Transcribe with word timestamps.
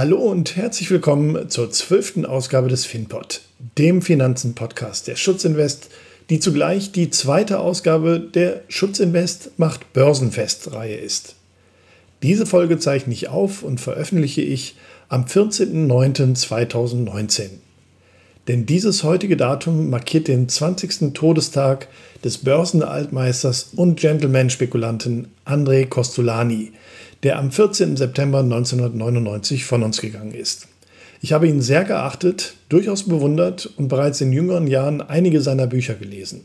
Hallo 0.00 0.16
und 0.16 0.56
herzlich 0.56 0.90
willkommen 0.90 1.50
zur 1.50 1.70
zwölften 1.70 2.24
Ausgabe 2.24 2.68
des 2.68 2.86
FinPod, 2.86 3.42
dem 3.76 4.00
Finanzen-Podcast 4.00 5.08
der 5.08 5.16
Schutzinvest, 5.16 5.90
die 6.30 6.40
zugleich 6.40 6.90
die 6.90 7.10
zweite 7.10 7.58
Ausgabe 7.58 8.18
der 8.18 8.62
Schutzinvest 8.68 9.58
macht 9.58 9.92
Börsenfest-Reihe 9.92 10.96
ist. 10.96 11.36
Diese 12.22 12.46
Folge 12.46 12.78
zeichne 12.78 13.12
ich 13.12 13.28
auf 13.28 13.62
und 13.62 13.78
veröffentliche 13.78 14.40
ich 14.40 14.74
am 15.10 15.26
14.09.2019. 15.26 17.50
Denn 18.50 18.66
dieses 18.66 19.04
heutige 19.04 19.36
Datum 19.36 19.90
markiert 19.90 20.26
den 20.26 20.48
20. 20.48 21.14
Todestag 21.14 21.86
des 22.24 22.38
Börsenaltmeisters 22.38 23.70
und 23.76 24.00
Gentleman-Spekulanten 24.00 25.28
André 25.46 25.86
Costolani, 25.86 26.72
der 27.22 27.38
am 27.38 27.52
14. 27.52 27.96
September 27.96 28.40
1999 28.40 29.64
von 29.64 29.84
uns 29.84 30.00
gegangen 30.00 30.34
ist. 30.34 30.66
Ich 31.22 31.32
habe 31.32 31.46
ihn 31.46 31.62
sehr 31.62 31.84
geachtet, 31.84 32.54
durchaus 32.68 33.04
bewundert 33.04 33.72
und 33.76 33.86
bereits 33.86 34.20
in 34.20 34.32
jüngeren 34.32 34.66
Jahren 34.66 35.00
einige 35.00 35.42
seiner 35.42 35.68
Bücher 35.68 35.94
gelesen. 35.94 36.40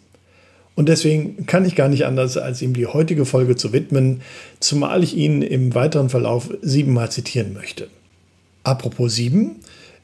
Und 0.75 0.89
deswegen 0.89 1.47
kann 1.47 1.65
ich 1.65 1.75
gar 1.75 1.89
nicht 1.89 2.05
anders, 2.05 2.37
als 2.37 2.61
ihm 2.61 2.75
die 2.75 2.85
heutige 2.85 3.25
Folge 3.25 3.55
zu 3.55 3.73
widmen, 3.73 4.21
zumal 4.59 5.03
ich 5.03 5.17
ihn 5.17 5.41
im 5.41 5.73
weiteren 5.73 6.09
Verlauf 6.09 6.51
siebenmal 6.61 7.09
zitieren 7.09 7.55
möchte. 7.55 7.87
Apropos 8.63 9.15
sieben, 9.15 9.55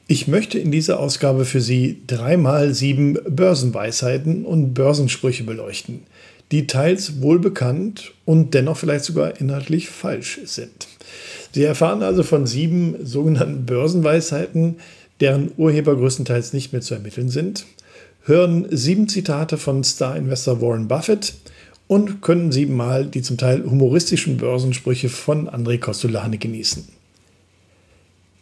ich 0.06 0.28
möchte 0.28 0.58
in 0.58 0.72
dieser 0.72 1.00
Ausgabe 1.00 1.44
für 1.44 1.60
Sie 1.60 2.02
dreimal 2.06 2.74
sieben 2.74 3.18
Börsenweisheiten 3.28 4.44
und 4.44 4.74
Börsensprüche 4.74 5.44
beleuchten, 5.44 6.02
die 6.50 6.66
teils 6.66 7.20
wohlbekannt 7.22 8.12
und 8.24 8.54
dennoch 8.54 8.76
vielleicht 8.76 9.04
sogar 9.04 9.40
inhaltlich 9.40 9.88
falsch 9.88 10.40
sind. 10.44 10.88
Sie 11.52 11.64
erfahren 11.64 12.02
also 12.02 12.22
von 12.22 12.46
sieben 12.46 12.96
sogenannten 13.04 13.66
Börsenweisheiten, 13.66 14.76
deren 15.20 15.52
Urheber 15.56 15.96
größtenteils 15.96 16.52
nicht 16.52 16.72
mehr 16.72 16.82
zu 16.82 16.94
ermitteln 16.94 17.28
sind– 17.28 17.66
hören 18.24 18.66
sieben 18.70 19.08
Zitate 19.08 19.58
von 19.58 19.82
Star-Investor 19.82 20.60
Warren 20.60 20.88
Buffett 20.88 21.34
und 21.88 22.22
können 22.22 22.52
siebenmal 22.52 23.04
die 23.06 23.22
zum 23.22 23.36
Teil 23.36 23.64
humoristischen 23.64 24.36
Börsensprüche 24.36 25.08
von 25.08 25.48
André 25.48 25.78
Costolani 25.78 26.38
genießen. 26.38 27.01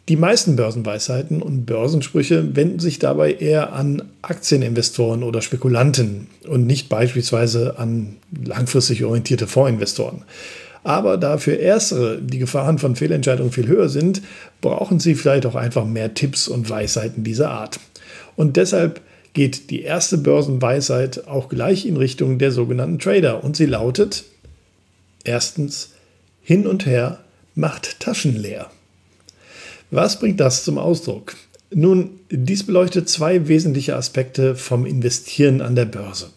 Die 0.09 0.15
meisten 0.15 0.55
Börsenweisheiten 0.55 1.41
und 1.41 1.65
Börsensprüche 1.65 2.55
wenden 2.55 2.79
sich 2.79 2.99
dabei 2.99 3.33
eher 3.33 3.73
an 3.73 4.03
Aktieninvestoren 4.23 5.23
oder 5.23 5.41
Spekulanten 5.41 6.27
und 6.47 6.65
nicht 6.65 6.89
beispielsweise 6.89 7.77
an 7.77 8.17
langfristig 8.43 9.03
orientierte 9.03 9.47
Fondsinvestoren. 9.47 10.23
Aber 10.83 11.17
da 11.17 11.37
für 11.37 11.53
Erstere 11.53 12.19
die 12.19 12.39
Gefahren 12.39 12.79
von 12.79 12.95
Fehlentscheidungen 12.95 13.51
viel 13.51 13.67
höher 13.67 13.89
sind, 13.89 14.23
brauchen 14.61 14.99
Sie 14.99 15.13
vielleicht 15.13 15.45
auch 15.45 15.55
einfach 15.55 15.85
mehr 15.85 16.15
Tipps 16.15 16.47
und 16.47 16.69
Weisheiten 16.69 17.23
dieser 17.23 17.51
Art. 17.51 17.79
Und 18.35 18.57
deshalb 18.57 19.01
geht 19.33 19.69
die 19.69 19.83
erste 19.83 20.17
Börsenweisheit 20.17 21.27
auch 21.27 21.49
gleich 21.49 21.85
in 21.85 21.97
Richtung 21.97 22.37
der 22.37 22.51
sogenannten 22.51 22.99
Trader 22.99 23.43
und 23.43 23.55
sie 23.55 23.65
lautet 23.65 24.25
erstens 25.23 25.91
hin 26.41 26.67
und 26.67 26.85
her 26.85 27.19
macht 27.55 27.99
Taschen 27.99 28.35
leer. 28.35 28.69
Was 29.93 30.19
bringt 30.19 30.39
das 30.39 30.63
zum 30.63 30.77
Ausdruck? 30.77 31.35
Nun, 31.69 32.11
dies 32.29 32.65
beleuchtet 32.65 33.09
zwei 33.09 33.49
wesentliche 33.49 33.97
Aspekte 33.97 34.55
vom 34.55 34.85
Investieren 34.85 35.59
an 35.59 35.75
der 35.75 35.83
Börse. 35.83 36.29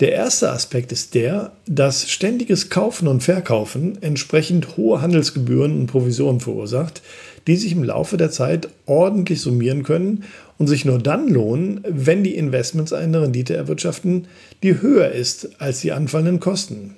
Der 0.00 0.12
erste 0.12 0.50
Aspekt 0.50 0.90
ist 0.90 1.14
der, 1.14 1.52
dass 1.66 2.08
ständiges 2.08 2.70
Kaufen 2.70 3.06
und 3.06 3.22
Verkaufen 3.22 3.98
entsprechend 4.00 4.78
hohe 4.78 5.02
Handelsgebühren 5.02 5.78
und 5.78 5.88
Provisionen 5.88 6.40
verursacht, 6.40 7.02
die 7.46 7.56
sich 7.56 7.72
im 7.72 7.84
Laufe 7.84 8.16
der 8.16 8.30
Zeit 8.30 8.70
ordentlich 8.86 9.42
summieren 9.42 9.82
können 9.82 10.24
und 10.56 10.66
sich 10.66 10.86
nur 10.86 10.98
dann 10.98 11.28
lohnen, 11.28 11.82
wenn 11.86 12.24
die 12.24 12.34
Investments 12.34 12.94
eine 12.94 13.20
Rendite 13.20 13.54
erwirtschaften, 13.54 14.26
die 14.62 14.80
höher 14.80 15.10
ist 15.10 15.60
als 15.60 15.80
die 15.80 15.92
anfallenden 15.92 16.40
Kosten. 16.40 16.96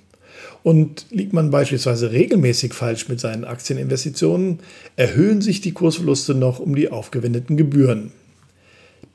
Und 0.62 1.06
liegt 1.11 1.33
man 1.33 1.50
beispielsweise 1.50 2.12
regelmäßig 2.12 2.73
falsch 2.73 3.09
mit 3.09 3.19
seinen 3.19 3.45
Aktieninvestitionen, 3.45 4.61
erhöhen 4.97 5.41
sich 5.41 5.61
die 5.61 5.73
Kursverluste 5.73 6.34
noch 6.34 6.61
um 6.61 6.77
die 6.77 6.91
aufgewendeten 6.91 7.56
Gebühren. 7.56 8.12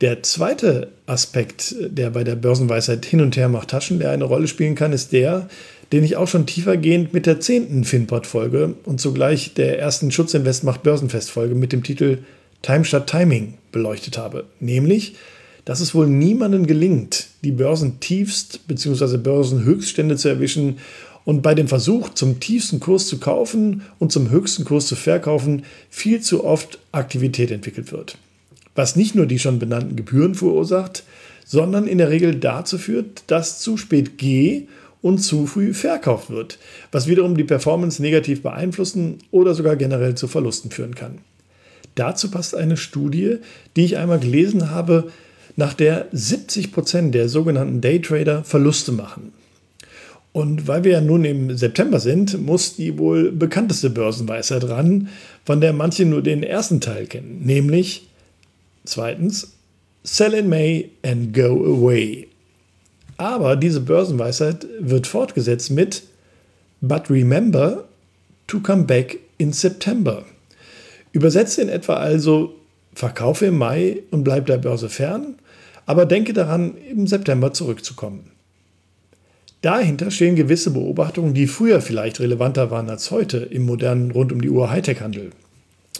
Der 0.02 0.22
zweite 0.22 0.90
Aspekt, 1.08 1.74
der 1.80 2.12
bei 2.12 2.24
der 2.24 2.36
Börsenweisheit 2.36 3.06
hin 3.06 3.22
und 3.22 3.36
her 3.36 3.50
macht 3.50 3.70
Taschenleer 3.70 4.12
eine 4.12 4.26
Rolle 4.26 4.48
spielen 4.48 4.76
kann, 4.76 4.94
ist 4.94 5.12
der, 5.12 5.48
den 5.92 6.04
ich 6.04 6.18
auch 6.18 6.28
schon 6.28 6.46
tiefergehend 6.46 7.14
mit 7.14 7.26
der 7.26 7.40
zehnten 7.40 7.84
Finpod-Folge 7.84 8.76
und 8.84 9.02
zugleich 9.02 9.54
der 9.54 9.80
ersten 9.80 10.12
Schutzinvest 10.12 10.64
macht 10.64 10.84
Börsenfest-Folge 10.84 11.56
mit 11.56 11.72
dem 11.72 11.82
Titel 11.82 12.20
Time 12.62 12.86
statt 12.86 13.08
Timing 13.08 13.56
beleuchtet 13.72 14.18
habe. 14.18 14.44
Nämlich, 14.60 15.16
dass 15.66 15.80
es 15.80 15.96
wohl 15.96 16.08
niemandem 16.08 16.68
gelingt, 16.68 17.28
die 17.44 17.52
Börsentiefst- 17.52 18.60
bzw. 18.68 19.18
Börsenhöchststände 19.18 20.16
zu 20.18 20.28
erwischen 20.28 20.78
und 21.28 21.42
bei 21.42 21.54
dem 21.54 21.68
Versuch, 21.68 22.14
zum 22.14 22.40
tiefsten 22.40 22.80
Kurs 22.80 23.08
zu 23.08 23.20
kaufen 23.20 23.82
und 24.00 24.14
zum 24.14 24.30
höchsten 24.30 24.64
Kurs 24.64 24.88
zu 24.88 24.96
verkaufen, 24.96 25.66
viel 25.90 26.22
zu 26.22 26.46
oft 26.46 26.80
Aktivität 26.94 27.52
entwickelt 27.52 27.92
wird. 27.92 28.18
Was 28.76 28.96
nicht 28.96 29.14
nur 29.14 29.26
die 29.26 29.38
schon 29.38 29.60
benannten 29.60 29.98
Gebühren 29.98 30.36
verursacht, 30.36 31.04
sondern 31.44 31.86
in 31.86 31.98
der 31.98 32.12
Regel 32.12 32.36
dazu 32.36 32.78
führt, 32.78 33.24
dass 33.28 33.60
zu 33.60 33.76
spät 33.76 34.18
G 34.18 34.68
und 35.02 35.18
zu 35.18 35.48
früh 35.48 35.74
verkauft 35.74 36.30
wird, 36.30 36.60
was 36.94 37.08
wiederum 37.08 37.36
die 37.36 37.44
Performance 37.44 38.02
negativ 38.02 38.42
beeinflussen 38.42 39.18
oder 39.30 39.54
sogar 39.54 39.76
generell 39.76 40.16
zu 40.16 40.30
Verlusten 40.30 40.72
führen 40.72 40.96
kann. 40.96 41.18
Dazu 41.96 42.32
passt 42.32 42.56
eine 42.56 42.78
Studie, 42.78 43.40
die 43.76 43.84
ich 43.84 43.98
einmal 43.98 44.20
gelesen 44.20 44.72
habe, 44.72 45.12
nach 45.58 45.74
der 45.74 46.08
70 46.14 46.72
Prozent 46.72 47.14
der 47.14 47.28
sogenannten 47.28 47.82
Daytrader 47.82 48.46
Verluste 48.46 48.94
machen. 48.94 49.34
Und 50.38 50.68
weil 50.68 50.84
wir 50.84 50.92
ja 50.92 51.02
nun 51.02 51.26
im 51.26 51.58
September 51.58 52.00
sind, 52.00 52.40
muss 52.46 52.76
die 52.76 53.00
wohl 53.00 53.32
bekannteste 53.32 53.90
Börsenweisheit 53.90 54.70
ran, 54.70 55.10
von 55.46 55.62
der 55.62 55.74
manche 55.74 56.06
nur 56.06 56.22
den 56.22 56.44
ersten 56.44 56.80
Teil 56.80 57.08
kennen, 57.08 57.42
nämlich 57.44 58.08
zweitens 58.86 59.54
Sell 60.04 60.36
in 60.36 60.48
May 60.48 60.92
and 61.04 61.34
go 61.34 61.66
away. 61.66 62.28
Aber 63.18 63.56
diese 63.56 63.82
Börsenweisheit 63.82 64.68
wird 64.80 65.08
fortgesetzt 65.08 65.72
mit 65.72 66.04
But 66.82 67.10
remember 67.10 67.86
to 68.46 68.60
come 68.60 68.84
back 68.84 69.18
in 69.40 69.52
September. 69.52 70.24
Übersetze 71.14 71.64
in 71.64 71.70
etwa 71.70 71.96
also, 71.96 72.54
verkaufe 72.94 73.48
im 73.48 73.58
Mai 73.58 74.04
und 74.12 74.24
bleib 74.24 74.46
der 74.46 74.60
Börse 74.60 74.90
fern, 74.90 75.40
aber 75.88 76.06
denke 76.06 76.34
daran, 76.34 76.76
im 76.92 77.08
September 77.08 77.54
zurückzukommen. 77.54 78.37
Dahinter 79.62 80.12
stehen 80.12 80.36
gewisse 80.36 80.72
Beobachtungen, 80.72 81.34
die 81.34 81.48
früher 81.48 81.82
vielleicht 81.82 82.20
relevanter 82.20 82.70
waren 82.70 82.90
als 82.90 83.10
heute 83.10 83.38
im 83.38 83.66
modernen 83.66 84.12
rund 84.12 84.32
um 84.32 84.42
die 84.42 84.50
Uhr 84.50 84.70
Hightech-Handel. 84.70 85.32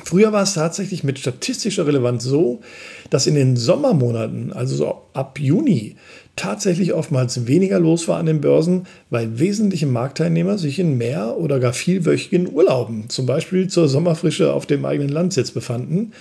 Früher 0.04 0.32
war 0.32 0.44
es 0.44 0.54
tatsächlich 0.54 1.04
mit 1.04 1.18
statistischer 1.18 1.88
Relevanz 1.88 2.24
so, 2.24 2.62
dass 3.10 3.26
in 3.26 3.34
den 3.34 3.58
Sommermonaten, 3.58 4.54
also 4.54 4.76
so 4.76 5.02
ab 5.14 5.40
Juni, 5.40 5.96
tatsächlich 6.36 6.94
oftmals 6.94 7.48
weniger 7.48 7.80
los 7.80 8.08
war 8.08 8.20
an 8.20 8.28
den 8.28 8.42
Börsen, 8.42 8.86
weil 9.10 9.40
wesentliche 9.40 9.88
Marktteilnehmer 9.88 10.60
sich 10.60 10.78
in 10.78 11.00
mehr 11.00 11.38
oder 11.38 11.60
gar 11.60 11.74
vielwöchigen 11.74 12.54
Urlauben, 12.54 13.10
zum 13.10 13.26
Beispiel 13.26 13.68
zur 13.68 13.90
Sommerfrische 13.90 14.54
auf 14.54 14.68
dem 14.68 14.86
eigenen 14.86 15.10
Landsitz 15.10 15.50
befanden 15.50 16.14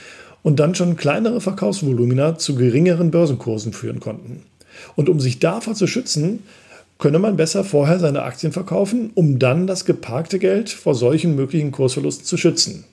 und 0.43 0.59
dann 0.59 0.75
schon 0.75 0.97
kleinere 0.97 1.43
Verkaufsvolumina 1.43 2.39
zu 2.39 2.55
geringeren 2.55 3.11
Börsenkursen 3.11 3.75
führen 3.75 4.01
konnten. 4.01 4.43
Und 4.95 5.09
um 5.11 5.21
sich 5.21 5.39
davor 5.39 5.75
zu 5.75 5.87
schützen, 5.87 6.41
könne 6.99 7.19
man 7.19 7.37
besser 7.37 7.65
vorher 7.65 7.99
seine 7.99 8.23
Aktien 8.23 8.53
verkaufen, 8.53 9.11
um 9.15 9.39
dann 9.39 9.67
das 9.67 9.85
geparkte 9.85 10.39
Geld 10.39 10.71
vor 10.71 10.95
solchen 10.95 11.37
möglichen 11.37 11.73
Kursverlusten 11.73 12.25
zu 12.25 12.37
schützen 12.37 12.85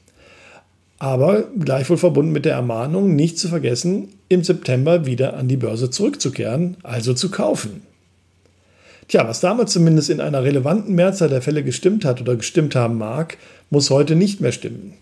aber 1.04 1.44
gleichwohl 1.60 1.98
verbunden 1.98 2.32
mit 2.32 2.46
der 2.46 2.54
Ermahnung, 2.54 3.14
nicht 3.14 3.38
zu 3.38 3.50
vergessen, 3.50 4.08
im 4.30 4.42
September 4.42 5.06
wieder 5.06 5.36
an 5.36 5.50
die 5.50 5.58
Börse 5.58 5.90
zurückzukehren, 5.90 6.78
also 6.82 7.14
zu 7.14 7.30
kaufen. 7.30 7.82
Tja, 9.10 9.28
was 9.28 9.42
damals 9.42 9.74
zumindest 9.74 10.10
in 10.10 10.22
einer 10.22 10.46
relevanten 10.46 10.96
Mehrzahl 10.96 11.28
der 11.28 11.42
Fälle 11.42 11.62
gestimmt 11.62 12.06
hat 12.06 12.22
oder 12.22 12.38
gestimmt 12.38 12.74
haben 12.78 12.98
mag, 12.98 13.38
muss 13.70 13.90
heute 13.90 14.16
nicht 14.16 14.40
mehr 14.40 14.54
stimmen. 14.54 14.94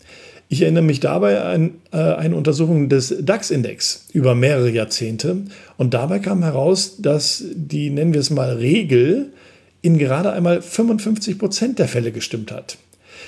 Ich 0.53 0.63
erinnere 0.63 0.83
mich 0.83 0.99
dabei 0.99 1.39
an 1.39 1.75
äh, 1.93 1.97
eine 1.97 2.35
Untersuchung 2.35 2.89
des 2.89 3.15
DAX-Index 3.21 4.07
über 4.11 4.35
mehrere 4.35 4.69
Jahrzehnte 4.69 5.37
und 5.77 5.93
dabei 5.93 6.19
kam 6.19 6.43
heraus, 6.43 6.97
dass 6.97 7.45
die, 7.53 7.89
nennen 7.89 8.11
wir 8.11 8.19
es 8.19 8.31
mal, 8.31 8.57
Regel 8.57 9.31
in 9.81 9.97
gerade 9.97 10.33
einmal 10.33 10.61
55 10.61 11.39
Prozent 11.39 11.79
der 11.79 11.87
Fälle 11.87 12.11
gestimmt 12.11 12.51
hat. 12.51 12.77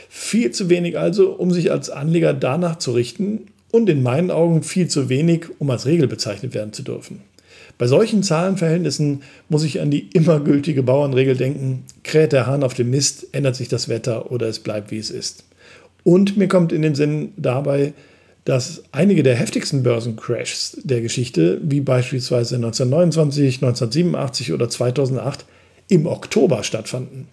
Viel 0.10 0.52
zu 0.52 0.68
wenig 0.68 1.00
also, 1.00 1.30
um 1.31 1.54
sich 1.54 1.72
als 1.72 1.90
Anleger 1.90 2.34
danach 2.34 2.78
zu 2.80 2.92
richten 2.92 3.48
und 3.72 3.88
in 3.88 4.04
meinen 4.04 4.30
Augen 4.30 4.62
viel 4.62 4.90
zu 4.90 5.08
wenig, 5.08 5.46
um 5.60 5.70
als 5.70 5.86
Regel 5.86 6.10
bezeichnet 6.10 6.54
werden 6.54 6.74
zu 6.74 6.84
dürfen. 6.84 7.22
Bei 7.78 7.88
solchen 7.88 8.22
Zahlenverhältnissen 8.22 9.22
muss 9.48 9.64
ich 9.64 9.80
an 9.80 9.92
die 9.92 10.10
immer 10.12 10.42
gültige 10.42 10.84
Bauernregel 10.84 11.38
denken, 11.38 11.86
kräht 12.04 12.34
der 12.34 12.48
Hahn 12.48 12.64
auf 12.64 12.74
dem 12.74 12.90
Mist, 12.90 13.28
ändert 13.31 13.56
sich 13.56 13.70
das 13.70 13.88
Wetter 13.88 14.30
oder 14.30 14.50
es 14.50 14.60
bleibt 14.60 14.92
wie 14.92 14.98
es 14.98 15.10
ist. 15.10 15.46
Und 16.04 16.38
mir 16.38 16.48
kommt 16.48 16.72
in 16.72 16.82
den 16.82 16.96
Sinn 16.96 17.34
dabei, 17.38 17.94
dass 18.46 18.84
einige 18.92 19.24
der 19.24 19.36
heftigsten 19.36 19.84
Börsencrashs 19.84 20.78
der 20.84 21.02
Geschichte, 21.02 21.62
wie 21.64 21.80
beispielsweise 21.80 22.56
1929, 22.56 23.64
1987 23.64 24.52
oder 24.52 24.70
2008, 24.70 25.46
im 25.88 26.06
Oktober 26.08 26.64
stattfanden. 26.64 27.28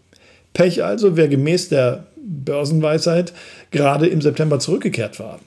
Pech 0.55 0.85
also, 0.85 1.17
wer 1.17 1.29
gemäß 1.29 1.69
der 1.69 2.07
Börsenweisheit 2.17 3.33
gerade 3.71 4.07
im 4.07 4.21
September 4.21 4.59
zurückgekehrt 4.59 5.19
war. 5.19 5.41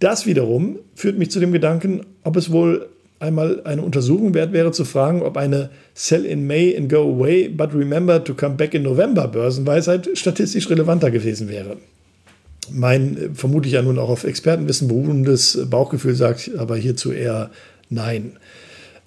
Das 0.00 0.26
wiederum 0.26 0.78
führt 0.94 1.18
mich 1.18 1.30
zu 1.30 1.40
dem 1.40 1.52
Gedanken, 1.52 2.02
ob 2.24 2.36
es 2.36 2.52
wohl 2.52 2.88
einmal 3.20 3.62
eine 3.64 3.82
Untersuchung 3.82 4.34
wert 4.34 4.52
wäre 4.52 4.72
zu 4.72 4.84
fragen, 4.84 5.22
ob 5.22 5.36
eine 5.36 5.70
Sell 5.94 6.24
in 6.24 6.46
May 6.46 6.76
and 6.76 6.90
go 6.90 6.98
away, 6.98 7.48
but 7.48 7.74
remember 7.74 8.22
to 8.22 8.34
come 8.34 8.56
back 8.56 8.74
in 8.74 8.82
November 8.82 9.28
Börsenweisheit 9.28 10.10
statistisch 10.14 10.68
relevanter 10.68 11.10
gewesen 11.10 11.48
wäre. 11.48 11.78
Mein 12.70 13.30
vermutlich 13.34 13.74
ja 13.74 13.82
nun 13.82 13.98
auch 13.98 14.08
auf 14.08 14.24
Expertenwissen 14.24 14.88
beruhendes 14.88 15.58
Bauchgefühl 15.68 16.14
sagt 16.14 16.50
aber 16.56 16.76
hierzu 16.76 17.12
eher 17.12 17.50
nein. 17.90 18.38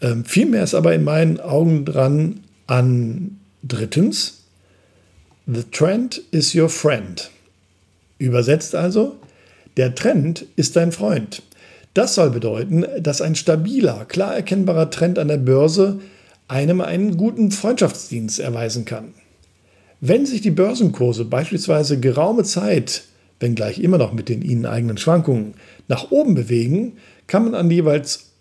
Ähm, 0.01 0.25
vielmehr 0.25 0.63
ist 0.63 0.75
aber 0.75 0.93
in 0.93 1.03
meinen 1.03 1.39
Augen 1.39 1.85
dran 1.85 2.41
an 2.67 3.39
drittens, 3.63 4.43
The 5.49 5.63
trend 5.63 6.21
is 6.31 6.53
your 6.53 6.67
friend. 6.67 7.29
Übersetzt 8.19 8.75
also, 8.75 9.15
der 9.77 9.95
Trend 9.95 10.45
ist 10.57 10.75
dein 10.75 10.91
Freund. 10.91 11.41
Das 11.93 12.15
soll 12.15 12.31
bedeuten, 12.31 12.85
dass 12.99 13.21
ein 13.21 13.35
stabiler, 13.35 14.05
klar 14.05 14.35
erkennbarer 14.35 14.89
Trend 14.89 15.17
an 15.17 15.29
der 15.29 15.37
Börse 15.37 15.99
einem 16.47 16.81
einen 16.81 17.15
guten 17.15 17.51
Freundschaftsdienst 17.51 18.39
erweisen 18.39 18.85
kann. 18.85 19.13
Wenn 20.01 20.25
sich 20.25 20.41
die 20.41 20.51
Börsenkurse 20.51 21.25
beispielsweise 21.25 21.99
geraume 21.99 22.43
Zeit, 22.43 23.03
wenngleich 23.39 23.79
immer 23.79 23.97
noch 23.97 24.13
mit 24.13 24.29
den 24.29 24.41
ihnen 24.41 24.65
eigenen 24.65 24.97
Schwankungen, 24.97 25.53
nach 25.87 26.11
oben 26.11 26.35
bewegen, 26.35 26.93
kann 27.27 27.43
man 27.45 27.55
an 27.55 27.69
die 27.69 27.75
jeweils 27.75 28.31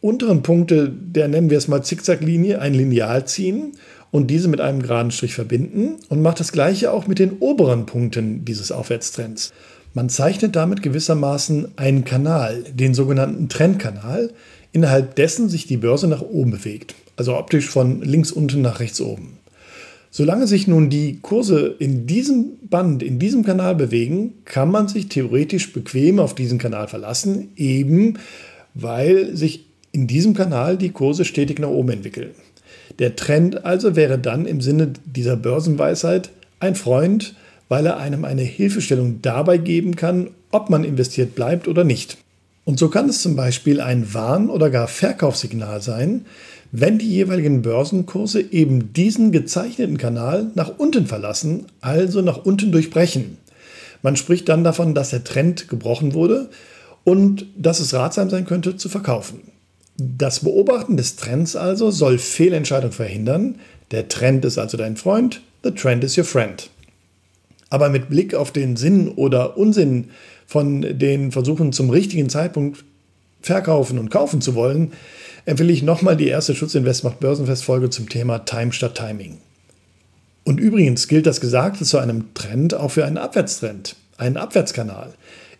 unteren 0.00 0.42
Punkte 0.42 0.88
der, 0.90 1.28
nennen 1.28 1.50
wir 1.50 1.58
es 1.58 1.68
mal, 1.68 1.82
Zickzacklinie 1.82 2.60
ein 2.60 2.74
Lineal 2.74 3.26
ziehen 3.26 3.72
und 4.10 4.28
diese 4.28 4.48
mit 4.48 4.60
einem 4.60 4.82
geraden 4.82 5.10
Strich 5.10 5.34
verbinden 5.34 5.96
und 6.08 6.22
macht 6.22 6.40
das 6.40 6.52
gleiche 6.52 6.92
auch 6.92 7.06
mit 7.06 7.18
den 7.18 7.38
oberen 7.38 7.86
Punkten 7.86 8.44
dieses 8.44 8.72
Aufwärtstrends. 8.72 9.52
Man 9.94 10.08
zeichnet 10.08 10.56
damit 10.56 10.82
gewissermaßen 10.82 11.72
einen 11.76 12.04
Kanal, 12.04 12.64
den 12.72 12.94
sogenannten 12.94 13.48
Trendkanal, 13.48 14.32
innerhalb 14.72 15.16
dessen 15.16 15.48
sich 15.48 15.66
die 15.66 15.76
Börse 15.76 16.08
nach 16.08 16.22
oben 16.22 16.50
bewegt, 16.50 16.94
also 17.16 17.36
optisch 17.36 17.68
von 17.68 18.00
links 18.00 18.32
unten 18.32 18.62
nach 18.62 18.80
rechts 18.80 19.00
oben. 19.00 19.38
Solange 20.14 20.46
sich 20.46 20.68
nun 20.68 20.90
die 20.90 21.20
Kurse 21.22 21.74
in 21.78 22.06
diesem 22.06 22.58
Band, 22.68 23.02
in 23.02 23.18
diesem 23.18 23.46
Kanal 23.46 23.74
bewegen, 23.74 24.34
kann 24.44 24.70
man 24.70 24.86
sich 24.86 25.08
theoretisch 25.08 25.72
bequem 25.72 26.18
auf 26.18 26.34
diesen 26.34 26.58
Kanal 26.58 26.86
verlassen, 26.86 27.48
eben 27.56 28.18
weil 28.74 29.34
sich 29.34 29.64
in 29.90 30.06
diesem 30.06 30.34
Kanal 30.34 30.76
die 30.76 30.90
Kurse 30.90 31.24
stetig 31.24 31.58
nach 31.58 31.70
oben 31.70 31.88
entwickeln. 31.92 32.32
Der 32.98 33.16
Trend 33.16 33.64
also 33.64 33.96
wäre 33.96 34.18
dann 34.18 34.44
im 34.44 34.60
Sinne 34.60 34.92
dieser 35.06 35.36
Börsenweisheit 35.36 36.28
ein 36.60 36.74
Freund, 36.74 37.34
weil 37.70 37.86
er 37.86 37.96
einem 37.96 38.26
eine 38.26 38.42
Hilfestellung 38.42 39.20
dabei 39.22 39.56
geben 39.56 39.96
kann, 39.96 40.28
ob 40.50 40.68
man 40.68 40.84
investiert 40.84 41.34
bleibt 41.34 41.68
oder 41.68 41.84
nicht. 41.84 42.18
Und 42.66 42.78
so 42.78 42.90
kann 42.90 43.08
es 43.08 43.22
zum 43.22 43.34
Beispiel 43.34 43.80
ein 43.80 44.12
Warn- 44.12 44.50
oder 44.50 44.68
gar 44.68 44.88
Verkaufssignal 44.88 45.80
sein, 45.80 46.26
wenn 46.72 46.98
die 46.98 47.08
jeweiligen 47.08 47.60
Börsenkurse 47.60 48.40
eben 48.40 48.94
diesen 48.94 49.30
gezeichneten 49.30 49.98
Kanal 49.98 50.50
nach 50.54 50.78
unten 50.78 51.06
verlassen, 51.06 51.66
also 51.82 52.22
nach 52.22 52.44
unten 52.44 52.72
durchbrechen. 52.72 53.36
Man 54.00 54.16
spricht 54.16 54.48
dann 54.48 54.64
davon, 54.64 54.94
dass 54.94 55.10
der 55.10 55.22
Trend 55.22 55.68
gebrochen 55.68 56.14
wurde 56.14 56.48
und 57.04 57.46
dass 57.56 57.78
es 57.78 57.92
ratsam 57.92 58.30
sein 58.30 58.46
könnte 58.46 58.76
zu 58.76 58.88
verkaufen. 58.88 59.40
Das 59.98 60.40
Beobachten 60.40 60.96
des 60.96 61.16
Trends 61.16 61.56
also 61.56 61.90
soll 61.90 62.16
Fehlentscheidungen 62.16 62.92
verhindern. 62.92 63.56
Der 63.90 64.08
Trend 64.08 64.44
ist 64.46 64.56
also 64.56 64.78
dein 64.78 64.96
Freund, 64.96 65.42
the 65.62 65.70
trend 65.70 66.02
is 66.02 66.16
your 66.16 66.24
friend. 66.24 66.70
Aber 67.68 67.90
mit 67.90 68.08
Blick 68.08 68.34
auf 68.34 68.50
den 68.50 68.76
Sinn 68.76 69.08
oder 69.08 69.58
Unsinn 69.58 70.08
von 70.46 70.80
den 70.98 71.32
Versuchen 71.32 71.72
zum 71.72 71.90
richtigen 71.90 72.30
Zeitpunkt 72.30 72.84
verkaufen 73.42 73.98
und 73.98 74.10
kaufen 74.10 74.40
zu 74.40 74.54
wollen, 74.54 74.92
empfehle 75.44 75.72
ich 75.72 75.82
nochmal 75.82 76.16
die 76.16 76.28
erste 76.28 76.54
Schutzinvest 76.54 77.04
macht 77.04 77.20
Börsenfest-Folge 77.20 77.90
zum 77.90 78.08
Thema 78.08 78.40
Time 78.40 78.72
statt 78.72 78.96
Timing. 78.96 79.38
Und 80.44 80.58
übrigens 80.58 81.08
gilt 81.08 81.26
das 81.26 81.40
Gesagte 81.40 81.84
zu 81.84 81.98
einem 81.98 82.34
Trend 82.34 82.74
auch 82.74 82.90
für 82.90 83.04
einen 83.04 83.18
Abwärtstrend, 83.18 83.96
einen 84.18 84.36
Abwärtskanal. 84.36 85.12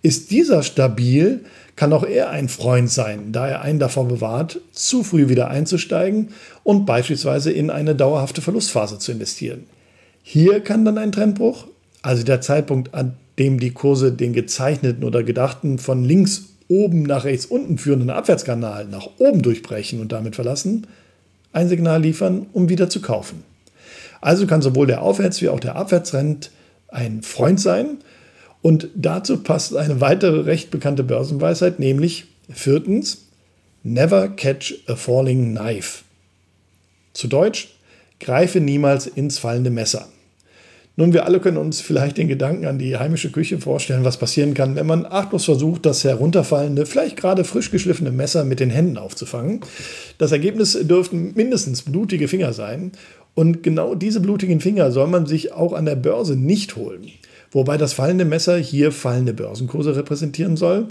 Ist 0.02 0.30
dieser 0.30 0.62
stabil, 0.62 1.44
kann 1.76 1.92
auch 1.92 2.04
er 2.04 2.30
ein 2.30 2.48
Freund 2.48 2.90
sein, 2.90 3.32
da 3.32 3.46
er 3.46 3.62
einen 3.62 3.78
davor 3.78 4.08
bewahrt, 4.08 4.60
zu 4.72 5.04
früh 5.04 5.28
wieder 5.28 5.48
einzusteigen 5.48 6.30
und 6.64 6.84
beispielsweise 6.84 7.52
in 7.52 7.70
eine 7.70 7.94
dauerhafte 7.94 8.42
Verlustphase 8.42 8.98
zu 8.98 9.12
investieren. 9.12 9.64
Hier 10.22 10.60
kann 10.60 10.84
dann 10.84 10.98
ein 10.98 11.12
Trendbruch 11.12 11.66
also 12.02 12.24
der 12.24 12.40
Zeitpunkt, 12.40 12.94
an 12.94 13.14
dem 13.38 13.58
die 13.58 13.70
Kurse 13.70 14.12
den 14.12 14.32
gezeichneten 14.32 15.04
oder 15.04 15.22
gedachten 15.22 15.78
von 15.78 16.04
links 16.04 16.51
oben 16.72 17.02
nach 17.02 17.24
rechts 17.24 17.44
unten 17.44 17.76
führenden 17.76 18.08
Abwärtskanal 18.08 18.86
nach 18.86 19.08
oben 19.18 19.42
durchbrechen 19.42 20.00
und 20.00 20.10
damit 20.10 20.34
verlassen, 20.34 20.86
ein 21.52 21.68
Signal 21.68 22.00
liefern, 22.00 22.46
um 22.54 22.70
wieder 22.70 22.88
zu 22.88 23.02
kaufen. 23.02 23.44
Also 24.22 24.46
kann 24.46 24.62
sowohl 24.62 24.86
der 24.86 25.02
Aufwärts- 25.02 25.42
wie 25.42 25.50
auch 25.50 25.60
der 25.60 25.76
Abwärtstrend 25.76 26.50
ein 26.88 27.22
Freund 27.22 27.60
sein. 27.60 27.98
Und 28.62 28.88
dazu 28.94 29.42
passt 29.42 29.76
eine 29.76 30.00
weitere 30.00 30.40
recht 30.40 30.70
bekannte 30.70 31.02
Börsenweisheit, 31.02 31.78
nämlich 31.78 32.26
viertens, 32.48 33.26
never 33.82 34.28
catch 34.28 34.74
a 34.86 34.96
falling 34.96 35.54
knife. 35.54 36.04
Zu 37.12 37.28
Deutsch, 37.28 37.74
greife 38.18 38.60
niemals 38.60 39.06
ins 39.06 39.38
fallende 39.38 39.70
Messer. 39.70 40.08
Nun, 40.94 41.14
wir 41.14 41.24
alle 41.24 41.40
können 41.40 41.56
uns 41.56 41.80
vielleicht 41.80 42.18
den 42.18 42.28
Gedanken 42.28 42.66
an 42.66 42.78
die 42.78 42.98
heimische 42.98 43.32
Küche 43.32 43.58
vorstellen, 43.58 44.04
was 44.04 44.18
passieren 44.18 44.52
kann, 44.52 44.76
wenn 44.76 44.86
man 44.86 45.06
achtlos 45.06 45.46
versucht, 45.46 45.86
das 45.86 46.04
herunterfallende, 46.04 46.84
vielleicht 46.84 47.16
gerade 47.16 47.44
frisch 47.44 47.70
geschliffene 47.70 48.10
Messer 48.10 48.44
mit 48.44 48.60
den 48.60 48.68
Händen 48.68 48.98
aufzufangen. 48.98 49.60
Das 50.18 50.32
Ergebnis 50.32 50.78
dürften 50.82 51.32
mindestens 51.34 51.82
blutige 51.82 52.28
Finger 52.28 52.52
sein. 52.52 52.92
Und 53.34 53.62
genau 53.62 53.94
diese 53.94 54.20
blutigen 54.20 54.60
Finger 54.60 54.92
soll 54.92 55.06
man 55.06 55.24
sich 55.24 55.52
auch 55.52 55.72
an 55.72 55.86
der 55.86 55.96
Börse 55.96 56.36
nicht 56.36 56.76
holen. 56.76 57.06
Wobei 57.50 57.78
das 57.78 57.94
fallende 57.94 58.26
Messer 58.26 58.58
hier 58.58 58.92
fallende 58.92 59.32
Börsenkurse 59.32 59.96
repräsentieren 59.96 60.58
soll. 60.58 60.88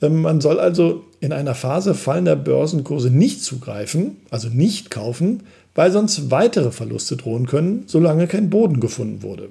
Ähm, 0.00 0.22
man 0.22 0.40
soll 0.40 0.60
also 0.60 1.04
in 1.20 1.32
einer 1.32 1.54
Phase 1.54 1.94
fallender 1.94 2.36
Börsenkurse 2.36 3.10
nicht 3.10 3.42
zugreifen, 3.42 4.16
also 4.30 4.48
nicht 4.48 4.90
kaufen, 4.90 5.42
weil 5.74 5.90
sonst 5.90 6.30
weitere 6.30 6.70
Verluste 6.70 7.16
drohen 7.16 7.46
können, 7.46 7.84
solange 7.86 8.26
kein 8.26 8.50
Boden 8.50 8.80
gefunden 8.80 9.22
wurde. 9.22 9.48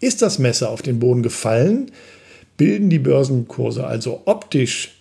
Ist 0.00 0.22
das 0.22 0.38
Messer 0.38 0.70
auf 0.70 0.82
den 0.82 0.98
Boden 0.98 1.22
gefallen, 1.22 1.90
bilden 2.56 2.90
die 2.90 2.98
Börsenkurse 2.98 3.86
also 3.86 4.22
optisch 4.26 4.94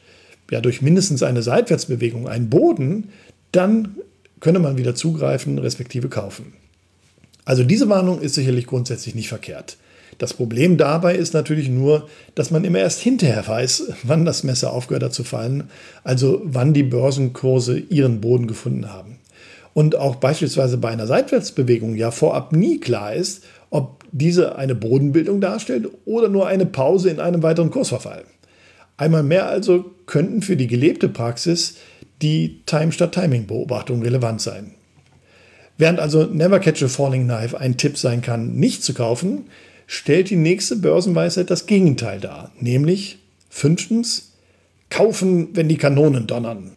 ja 0.49 0.61
durch 0.61 0.81
mindestens 0.81 1.23
eine 1.23 1.43
Seitwärtsbewegung 1.43 2.27
einen 2.27 2.49
Boden, 2.49 3.09
dann 3.51 3.97
könne 4.39 4.59
man 4.59 4.77
wieder 4.77 4.95
zugreifen, 4.95 5.57
respektive 5.57 6.09
kaufen. 6.09 6.53
Also 7.43 7.63
diese 7.63 7.89
Warnung 7.89 8.21
ist 8.21 8.35
sicherlich 8.35 8.67
grundsätzlich 8.67 9.15
nicht 9.15 9.29
verkehrt. 9.29 9.77
Das 10.19 10.33
Problem 10.33 10.77
dabei 10.77 11.15
ist 11.15 11.33
natürlich 11.33 11.69
nur, 11.69 12.07
dass 12.33 12.49
man 12.49 12.63
immer 12.63 12.79
erst 12.79 13.01
hinterher 13.01 13.47
weiß, 13.47 13.91
wann 14.03 14.25
das 14.25 14.43
Messer 14.43 14.73
aufgehört 14.73 15.03
hat 15.03 15.13
zu 15.13 15.23
fallen, 15.23 15.65
also 16.03 16.41
wann 16.43 16.73
die 16.73 16.83
Börsenkurse 16.83 17.77
ihren 17.77 18.21
Boden 18.21 18.47
gefunden 18.47 18.91
haben 18.91 19.16
und 19.77 19.95
auch 19.95 20.15
beispielsweise 20.15 20.79
bei 20.79 20.89
einer 20.89 21.05
Seitwärtsbewegung 21.05 21.93
ja 21.93 22.09
vorab 22.09 22.51
nie 22.51 22.79
klar 22.79 23.13
ist, 23.13 23.43
ob 23.69 24.05
diese 24.11 24.55
eine 24.55 24.73
Bodenbildung 24.73 25.39
darstellt 25.39 25.87
oder 26.03 26.29
nur 26.29 26.47
eine 26.47 26.65
Pause 26.65 27.11
in 27.11 27.19
einem 27.19 27.43
weiteren 27.43 27.69
Kursverfall. 27.69 28.23
Einmal 28.97 29.21
mehr 29.21 29.45
also 29.47 29.85
könnten 30.07 30.41
für 30.41 30.55
die 30.55 30.65
gelebte 30.65 31.09
Praxis 31.09 31.75
die 32.23 32.63
Time 32.65 32.91
statt 32.91 33.11
Timing 33.11 33.45
Beobachtung 33.45 34.01
relevant 34.01 34.41
sein. 34.41 34.71
Während 35.77 35.99
also 35.99 36.25
Never 36.25 36.59
Catch 36.59 36.81
a 36.81 36.87
Falling 36.87 37.25
Knife 37.25 37.55
ein 37.59 37.77
Tipp 37.77 37.99
sein 37.99 38.23
kann, 38.23 38.55
nicht 38.55 38.83
zu 38.83 38.95
kaufen, 38.95 39.43
stellt 39.85 40.31
die 40.31 40.37
nächste 40.37 40.77
Börsenweisheit 40.77 41.51
das 41.51 41.67
Gegenteil 41.67 42.19
dar, 42.19 42.51
nämlich 42.59 43.19
fünftens, 43.47 44.31
kaufen, 44.89 45.49
wenn 45.53 45.69
die 45.69 45.77
Kanonen 45.77 46.25
donnern. 46.25 46.76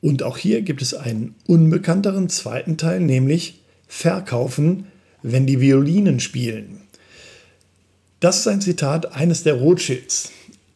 Und 0.00 0.22
auch 0.22 0.38
hier 0.38 0.62
gibt 0.62 0.82
es 0.82 0.94
einen 0.94 1.34
unbekannteren 1.46 2.28
zweiten 2.28 2.76
Teil, 2.76 3.00
nämlich 3.00 3.60
verkaufen, 3.88 4.86
wenn 5.22 5.46
die 5.46 5.60
Violinen 5.60 6.20
spielen. 6.20 6.82
Das 8.20 8.38
ist 8.38 8.48
ein 8.48 8.60
Zitat 8.60 9.12
eines 9.14 9.42
der 9.42 9.54
Rothschilds. 9.54 10.30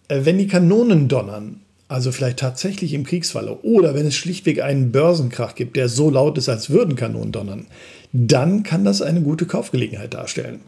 Äh, 0.08 0.24
wenn 0.24 0.38
die 0.38 0.46
Kanonen 0.46 1.08
donnern, 1.08 1.60
also 1.88 2.10
vielleicht 2.10 2.38
tatsächlich 2.38 2.94
im 2.94 3.04
Kriegsfalle, 3.04 3.58
oder 3.62 3.94
wenn 3.94 4.06
es 4.06 4.16
schlichtweg 4.16 4.62
einen 4.62 4.92
Börsenkrach 4.92 5.54
gibt, 5.54 5.76
der 5.76 5.88
so 5.88 6.10
laut 6.10 6.38
ist, 6.38 6.48
als 6.48 6.70
würden 6.70 6.96
Kanonen 6.96 7.32
donnern, 7.32 7.66
dann 8.12 8.62
kann 8.62 8.84
das 8.84 9.02
eine 9.02 9.22
gute 9.22 9.46
Kaufgelegenheit 9.46 10.14
darstellen. 10.14 10.60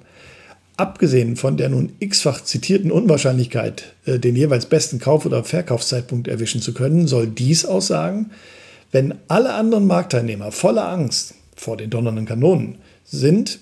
Abgesehen 0.76 1.37
von 1.37 1.57
der 1.57 1.69
nun 1.69 1.93
x-fach 2.00 2.43
zitierten 2.43 2.90
Unwahrscheinlichkeit, 2.90 3.95
äh, 4.07 4.19
den 4.19 4.35
jeweils 4.35 4.66
besten 4.66 4.99
Kauf- 4.99 5.25
oder 5.25 5.45
Verkaufszeitpunkt 5.45 6.26
erwischen 6.26 6.61
zu 6.61 6.75
können, 6.75 7.07
soll 7.07 7.28
dies 7.28 7.64
aussagen, 7.64 8.31
wenn 8.90 9.14
alle 9.28 9.54
anderen 9.54 9.87
Marktteilnehmer 9.87 10.50
voller 10.50 10.88
Angst 10.88 11.35
vor 11.57 11.76
den 11.76 11.90
donnernden 11.90 12.26
Kanonen 12.26 12.78
sind, 13.04 13.61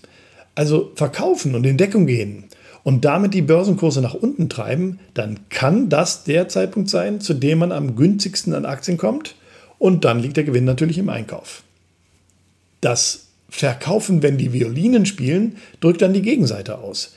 also 0.55 0.93
verkaufen 0.95 1.55
und 1.55 1.65
in 1.65 1.77
Deckung 1.77 2.07
gehen 2.07 2.45
und 2.83 3.05
damit 3.05 3.35
die 3.35 3.43
Börsenkurse 3.43 4.01
nach 4.01 4.15
unten 4.15 4.49
treiben, 4.49 4.99
dann 5.15 5.41
kann 5.51 5.89
das 5.89 6.25
der 6.25 6.49
Zeitpunkt 6.49 6.89
sein, 6.89 7.21
zu 7.21 7.35
dem 7.35 7.59
man 7.59 7.73
am 7.73 7.97
günstigsten 7.97 8.55
an 8.55 8.65
Aktien 8.65 8.97
kommt 8.97 9.35
und 9.79 10.05
dann 10.05 10.21
liegt 10.21 10.37
der 10.37 10.45
Gewinn 10.45 10.65
natürlich 10.65 10.99
im 10.99 11.09
Einkauf. 11.09 11.63
Das 12.81 13.29
Verkaufen, 13.55 14.23
wenn 14.23 14.39
die 14.39 14.55
Violinen 14.55 15.05
spielen, 15.05 15.57
drückt 15.81 16.01
dann 16.01 16.15
die 16.15 16.23
Gegenseite 16.23 16.79
aus. 16.79 17.15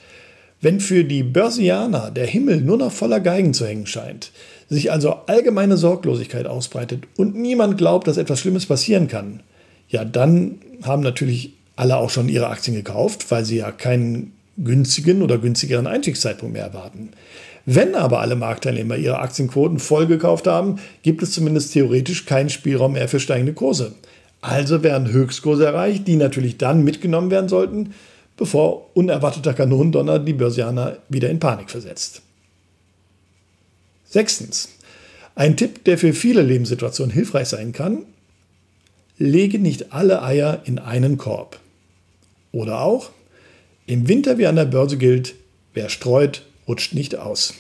Wenn 0.59 0.81
für 0.81 1.05
die 1.05 1.23
Börsianer 1.23 2.11
der 2.11 2.27
Himmel 2.27 2.59
nur 2.59 2.77
noch 2.77 2.91
voller 2.91 3.21
Geigen 3.21 3.53
zu 3.53 3.65
hängen 3.65 3.87
scheint, 3.87 4.31
sich 4.69 4.91
also 4.91 5.13
allgemeine 5.27 5.77
Sorglosigkeit 5.77 6.45
ausbreitet 6.45 7.03
und 7.15 7.35
niemand 7.35 7.77
glaubt, 7.77 8.07
dass 8.07 8.17
etwas 8.17 8.41
Schlimmes 8.41 8.65
passieren 8.65 9.07
kann, 9.07 9.43
ja, 9.87 10.03
dann 10.03 10.59
haben 10.83 11.03
natürlich 11.03 11.53
alle 11.77 11.95
auch 11.95 12.09
schon 12.09 12.27
ihre 12.27 12.49
Aktien 12.49 12.75
gekauft, 12.75 13.31
weil 13.31 13.45
sie 13.45 13.57
ja 13.57 13.71
keinen 13.71 14.33
günstigen 14.57 15.21
oder 15.21 15.37
günstigeren 15.37 15.87
Einstiegszeitpunkt 15.87 16.53
mehr 16.53 16.65
erwarten. 16.65 17.11
Wenn 17.65 17.95
aber 17.95 18.19
alle 18.19 18.35
Marktteilnehmer 18.35 18.97
ihre 18.97 19.19
Aktienquoten 19.19 19.79
voll 19.79 20.05
gekauft 20.05 20.47
haben, 20.47 20.79
gibt 21.01 21.23
es 21.23 21.31
zumindest 21.31 21.71
theoretisch 21.71 22.25
keinen 22.25 22.49
Spielraum 22.49 22.93
mehr 22.93 23.07
für 23.07 23.21
steigende 23.21 23.53
Kurse. 23.53 23.93
Also 24.47 24.83
werden 24.83 25.11
Höchstkurse 25.11 25.65
erreicht, 25.65 26.07
die 26.07 26.17
natürlich 26.17 26.59
dann 26.59 26.83
mitgenommen 26.83 27.31
werden 27.31 27.49
sollten, 27.49 27.95
bevor 28.37 28.95
unerwarteter 28.95 29.55
Kanonendonner 29.55 30.19
die 30.19 30.33
Börsianer 30.33 30.99
wieder 31.09 31.31
in 31.31 31.39
Panik 31.39 31.71
versetzt. 31.71 32.21
Sechstens. 34.03 34.69
Ein 35.33 35.57
Tipp, 35.57 35.83
der 35.85 35.97
für 35.97 36.13
viele 36.13 36.43
Lebenssituationen 36.43 37.11
hilfreich 37.11 37.47
sein 37.47 37.71
kann. 37.71 38.05
Lege 39.17 39.57
nicht 39.57 39.93
alle 39.93 40.21
Eier 40.21 40.61
in 40.65 40.77
einen 40.77 41.17
Korb. 41.17 41.59
Oder 42.51 42.81
auch, 42.81 43.09
im 43.87 44.07
Winter 44.07 44.37
wie 44.37 44.45
an 44.45 44.57
der 44.57 44.65
Börse 44.65 44.97
gilt, 44.97 45.33
wer 45.73 45.89
streut, 45.89 46.43
rutscht 46.67 46.93
nicht 46.93 47.15
aus. 47.15 47.55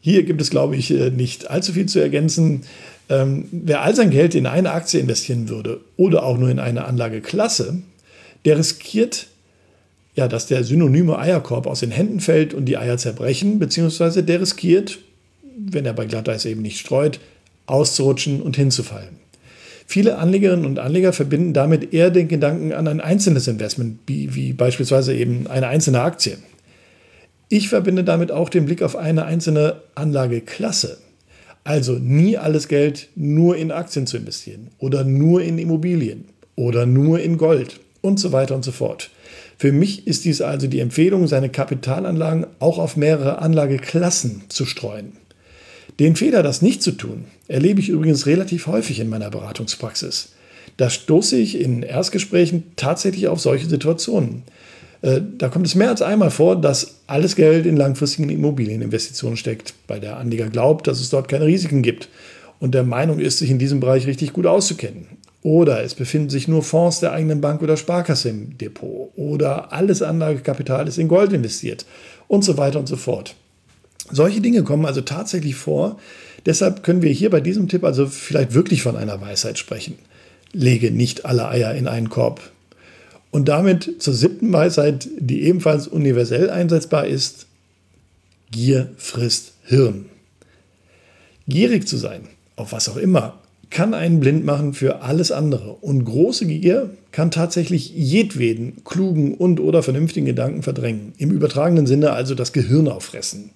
Hier 0.00 0.22
gibt 0.22 0.40
es, 0.40 0.48
glaube 0.48 0.76
ich, 0.76 0.90
äh, 0.90 1.10
nicht 1.10 1.50
allzu 1.50 1.74
viel 1.74 1.84
zu 1.84 1.98
ergänzen. 1.98 2.62
Ähm, 3.10 3.48
wer 3.52 3.82
all 3.82 3.94
sein 3.94 4.10
Geld 4.10 4.34
in 4.34 4.46
eine 4.46 4.72
Aktie 4.72 5.00
investieren 5.00 5.50
würde 5.50 5.80
oder 5.98 6.22
auch 6.22 6.38
nur 6.38 6.48
in 6.48 6.58
eine 6.58 6.86
Anlageklasse, 6.86 7.82
der 8.46 8.56
riskiert 8.56 9.26
ja, 10.14 10.28
dass 10.28 10.46
der 10.46 10.64
synonyme 10.64 11.18
Eierkorb 11.18 11.66
aus 11.66 11.80
den 11.80 11.90
Händen 11.90 12.20
fällt 12.20 12.52
und 12.52 12.66
die 12.66 12.76
Eier 12.76 12.98
zerbrechen, 12.98 13.58
beziehungsweise 13.58 14.22
der 14.22 14.40
riskiert, 14.40 14.98
wenn 15.56 15.86
er 15.86 15.92
bei 15.92 16.06
Glatteis 16.06 16.44
eben 16.44 16.62
nicht 16.62 16.78
streut, 16.78 17.20
auszurutschen 17.66 18.42
und 18.42 18.56
hinzufallen. 18.56 19.16
Viele 19.86 20.18
Anlegerinnen 20.18 20.66
und 20.66 20.78
Anleger 20.78 21.12
verbinden 21.12 21.52
damit 21.52 21.92
eher 21.92 22.10
den 22.10 22.28
Gedanken 22.28 22.72
an 22.72 22.86
ein 22.86 23.00
einzelnes 23.00 23.48
Investment, 23.48 23.98
wie, 24.06 24.34
wie 24.34 24.52
beispielsweise 24.52 25.14
eben 25.14 25.46
eine 25.46 25.68
einzelne 25.68 26.02
Aktie. 26.02 26.38
Ich 27.48 27.68
verbinde 27.68 28.04
damit 28.04 28.30
auch 28.30 28.48
den 28.48 28.66
Blick 28.66 28.82
auf 28.82 28.94
eine 28.94 29.24
einzelne 29.24 29.80
Anlageklasse. 29.96 30.98
Also 31.64 31.94
nie 31.94 32.36
alles 32.36 32.68
Geld 32.68 33.08
nur 33.14 33.56
in 33.56 33.70
Aktien 33.70 34.06
zu 34.06 34.16
investieren 34.16 34.68
oder 34.78 35.04
nur 35.04 35.42
in 35.42 35.58
Immobilien 35.58 36.24
oder 36.56 36.86
nur 36.86 37.20
in 37.20 37.36
Gold 37.36 37.80
und 38.00 38.18
so 38.18 38.32
weiter 38.32 38.54
und 38.54 38.64
so 38.64 38.72
fort. 38.72 39.10
Für 39.58 39.72
mich 39.72 40.06
ist 40.06 40.24
dies 40.24 40.40
also 40.40 40.66
die 40.66 40.80
Empfehlung, 40.80 41.26
seine 41.26 41.50
Kapitalanlagen 41.50 42.46
auch 42.60 42.78
auf 42.78 42.96
mehrere 42.96 43.40
Anlageklassen 43.40 44.42
zu 44.48 44.64
streuen. 44.64 45.12
Den 45.98 46.16
Fehler, 46.16 46.42
das 46.42 46.62
nicht 46.62 46.82
zu 46.82 46.92
tun, 46.92 47.26
erlebe 47.46 47.80
ich 47.80 47.90
übrigens 47.90 48.24
relativ 48.24 48.66
häufig 48.66 49.00
in 49.00 49.10
meiner 49.10 49.28
Beratungspraxis. 49.28 50.30
Da 50.78 50.88
stoße 50.88 51.36
ich 51.36 51.60
in 51.60 51.82
Erstgesprächen 51.82 52.62
tatsächlich 52.76 53.28
auf 53.28 53.38
solche 53.38 53.68
Situationen. 53.68 54.44
Äh, 55.02 55.20
da 55.38 55.48
kommt 55.48 55.66
es 55.66 55.74
mehr 55.74 55.88
als 55.88 56.02
einmal 56.02 56.30
vor, 56.30 56.60
dass 56.60 57.00
alles 57.06 57.36
Geld 57.36 57.66
in 57.66 57.76
langfristigen 57.76 58.28
Immobilieninvestitionen 58.28 59.36
steckt, 59.36 59.74
weil 59.88 60.00
der 60.00 60.18
Anleger 60.18 60.48
glaubt, 60.48 60.86
dass 60.86 61.00
es 61.00 61.10
dort 61.10 61.28
keine 61.28 61.46
Risiken 61.46 61.82
gibt 61.82 62.08
und 62.58 62.74
der 62.74 62.84
Meinung 62.84 63.18
ist, 63.18 63.38
sich 63.38 63.50
in 63.50 63.58
diesem 63.58 63.80
Bereich 63.80 64.06
richtig 64.06 64.32
gut 64.32 64.46
auszukennen. 64.46 65.06
Oder 65.42 65.82
es 65.82 65.94
befinden 65.94 66.28
sich 66.28 66.48
nur 66.48 66.62
Fonds 66.62 67.00
der 67.00 67.12
eigenen 67.12 67.40
Bank 67.40 67.62
oder 67.62 67.78
Sparkasse 67.78 68.28
im 68.28 68.58
Depot. 68.58 69.10
Oder 69.16 69.72
alles 69.72 70.02
Anlagekapital 70.02 70.86
ist 70.86 70.98
in 70.98 71.08
Gold 71.08 71.32
investiert 71.32 71.86
und 72.28 72.44
so 72.44 72.58
weiter 72.58 72.78
und 72.78 72.86
so 72.86 72.96
fort. 72.96 73.36
Solche 74.10 74.42
Dinge 74.42 74.64
kommen 74.64 74.84
also 74.84 75.00
tatsächlich 75.00 75.54
vor. 75.54 75.98
Deshalb 76.44 76.82
können 76.82 77.00
wir 77.00 77.10
hier 77.10 77.30
bei 77.30 77.40
diesem 77.40 77.68
Tipp 77.68 77.84
also 77.84 78.06
vielleicht 78.06 78.52
wirklich 78.52 78.82
von 78.82 78.96
einer 78.96 79.20
Weisheit 79.20 79.56
sprechen. 79.56 79.96
Lege 80.52 80.90
nicht 80.90 81.24
alle 81.24 81.48
Eier 81.48 81.74
in 81.74 81.88
einen 81.88 82.10
Korb. 82.10 82.40
Und 83.30 83.48
damit 83.48 84.02
zur 84.02 84.14
siebten 84.14 84.52
Weisheit, 84.52 85.08
die 85.18 85.42
ebenfalls 85.42 85.86
universell 85.86 86.50
einsetzbar 86.50 87.06
ist. 87.06 87.46
Gier 88.50 88.90
frisst 88.96 89.52
Hirn. 89.64 90.06
Gierig 91.46 91.86
zu 91.86 91.96
sein, 91.96 92.22
auf 92.56 92.72
was 92.72 92.88
auch 92.88 92.96
immer, 92.96 93.40
kann 93.70 93.94
einen 93.94 94.18
blind 94.18 94.44
machen 94.44 94.74
für 94.74 95.02
alles 95.02 95.30
andere. 95.30 95.74
Und 95.74 96.04
große 96.04 96.46
Gier 96.46 96.90
kann 97.12 97.30
tatsächlich 97.30 97.90
jedweden 97.94 98.82
klugen 98.84 99.34
und 99.34 99.60
oder 99.60 99.82
vernünftigen 99.82 100.26
Gedanken 100.26 100.62
verdrängen. 100.62 101.12
Im 101.18 101.30
übertragenen 101.30 101.86
Sinne 101.86 102.12
also 102.12 102.34
das 102.34 102.52
Gehirn 102.52 102.88
auffressen. 102.88 103.50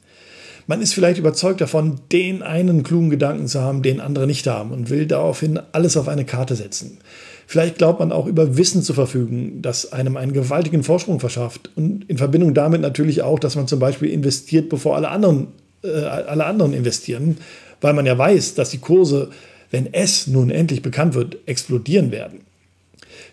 Man 0.67 0.81
ist 0.81 0.95
vielleicht 0.95 1.19
überzeugt 1.19 1.61
davon, 1.61 2.01
den 2.11 2.43
einen 2.43 2.85
klugen 2.85 3.11
Gedanken 3.11 3.49
zu 3.49 3.61
haben, 3.61 3.83
den 3.83 4.01
andere 4.01 4.27
nicht 4.27 4.47
haben 4.47 4.71
und 4.71 4.89
will 4.89 5.07
daraufhin 5.07 5.61
alles 5.73 5.97
auf 5.97 6.09
eine 6.09 6.25
Karte 6.25 6.57
setzen. 6.57 6.99
Vielleicht 7.47 7.79
glaubt 7.79 8.01
man 8.01 8.13
auch 8.13 8.27
über 8.27 8.57
Wissen 8.57 8.83
zu 8.83 8.95
verfügen, 8.95 9.61
das 9.61 9.93
einem 9.93 10.17
einen 10.17 10.33
gewaltigen 10.33 10.83
Vorsprung 10.83 11.21
verschafft 11.21 11.71
und 11.77 12.09
in 12.09 12.19
Verbindung 12.19 12.55
damit 12.55 12.81
natürlich 12.81 13.23
auch, 13.23 13.39
dass 13.39 13.57
man 13.57 13.69
zum 13.69 13.79
Beispiel 13.79 14.11
investiert, 14.11 14.69
bevor 14.69 14.97
alle 14.97 15.11
anderen, 15.11 15.49
äh, 15.83 15.89
alle 15.89 16.47
anderen 16.47 16.73
investieren, 16.73 17.39
weil 17.81 17.93
man 17.93 18.07
ja 18.07 18.17
weiß, 18.17 18.55
dass 18.55 18.71
die 18.71 18.79
Kurse, 18.79 19.31
wenn 19.71 19.93
es 19.93 20.27
nun 20.27 20.51
endlich 20.51 20.83
bekannt 20.83 21.15
wird, 21.15 21.37
explodieren 21.47 22.11
werden. 22.11 22.41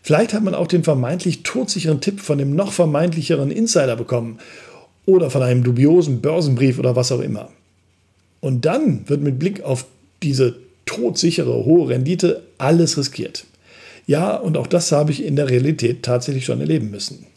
Vielleicht 0.02 0.34
hat 0.34 0.44
man 0.44 0.56
auch 0.56 0.68
den 0.68 0.84
vermeintlich 0.84 1.44
todsicheren 1.44 2.02
Tipp 2.02 2.20
von 2.20 2.38
dem 2.38 2.56
noch 2.56 2.74
vermeintlicheren 2.74 3.52
Insider 3.52 3.96
bekommen 3.96 4.40
oder 5.06 5.30
von 5.30 5.44
einem 5.44 5.64
dubiosen 5.64 6.22
Börsenbrief 6.22 6.80
oder 6.80 6.96
was 6.96 7.12
auch 7.12 7.20
immer. 7.20 7.50
Und 8.40 8.66
dann 8.66 9.08
wird 9.08 9.22
mit 9.22 9.40
Blick 9.40 9.62
auf 9.64 9.86
diese 10.24 10.56
todsichere 10.86 11.66
hohe 11.66 11.90
Rendite 11.90 12.42
alles 12.58 12.98
riskiert. 12.98 13.46
Ja, 14.12 14.36
und 14.36 14.58
auch 14.58 14.68
das 14.68 14.92
habe 14.92 15.10
ich 15.12 15.24
in 15.24 15.38
der 15.38 15.50
Realität 15.50 16.04
tatsächlich 16.04 16.44
schon 16.44 16.60
erleben 16.60 16.92
müssen. 16.92 17.28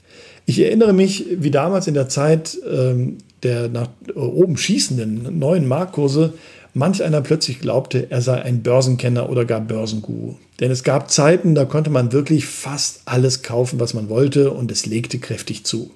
Ich 0.44 0.58
erinnere 0.58 0.92
mich, 0.92 1.24
wie 1.30 1.52
damals 1.52 1.86
in 1.86 1.94
der 1.94 2.08
Zeit 2.08 2.58
ähm, 2.68 3.18
der 3.44 3.68
nach 3.68 3.90
oben 4.16 4.56
schießenden 4.56 5.38
neuen 5.38 5.68
Marktkurse 5.68 6.32
manch 6.72 7.04
einer 7.04 7.20
plötzlich 7.20 7.60
glaubte, 7.60 8.08
er 8.10 8.20
sei 8.22 8.42
ein 8.42 8.64
Börsenkenner 8.64 9.30
oder 9.30 9.44
gar 9.44 9.60
Börsenguru. 9.60 10.34
Denn 10.58 10.72
es 10.72 10.82
gab 10.82 11.12
Zeiten, 11.12 11.54
da 11.54 11.64
konnte 11.64 11.90
man 11.90 12.10
wirklich 12.10 12.44
fast 12.44 13.02
alles 13.04 13.44
kaufen, 13.44 13.78
was 13.78 13.94
man 13.94 14.08
wollte, 14.08 14.50
und 14.50 14.72
es 14.72 14.84
legte 14.84 15.20
kräftig 15.20 15.64
zu. 15.64 15.92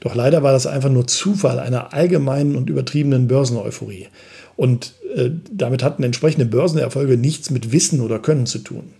Doch 0.00 0.16
leider 0.16 0.42
war 0.42 0.50
das 0.50 0.66
einfach 0.66 0.90
nur 0.90 1.06
Zufall 1.06 1.60
einer 1.60 1.92
allgemeinen 1.92 2.56
und 2.56 2.68
übertriebenen 2.68 3.28
Börseneuphorie. 3.28 4.08
Und 4.56 4.94
äh, 5.14 5.30
damit 5.52 5.84
hatten 5.84 6.02
entsprechende 6.02 6.46
Börsenerfolge 6.46 7.16
nichts 7.16 7.50
mit 7.50 7.70
Wissen 7.70 8.00
oder 8.00 8.18
Können 8.18 8.46
zu 8.46 8.58
tun. 8.58 8.90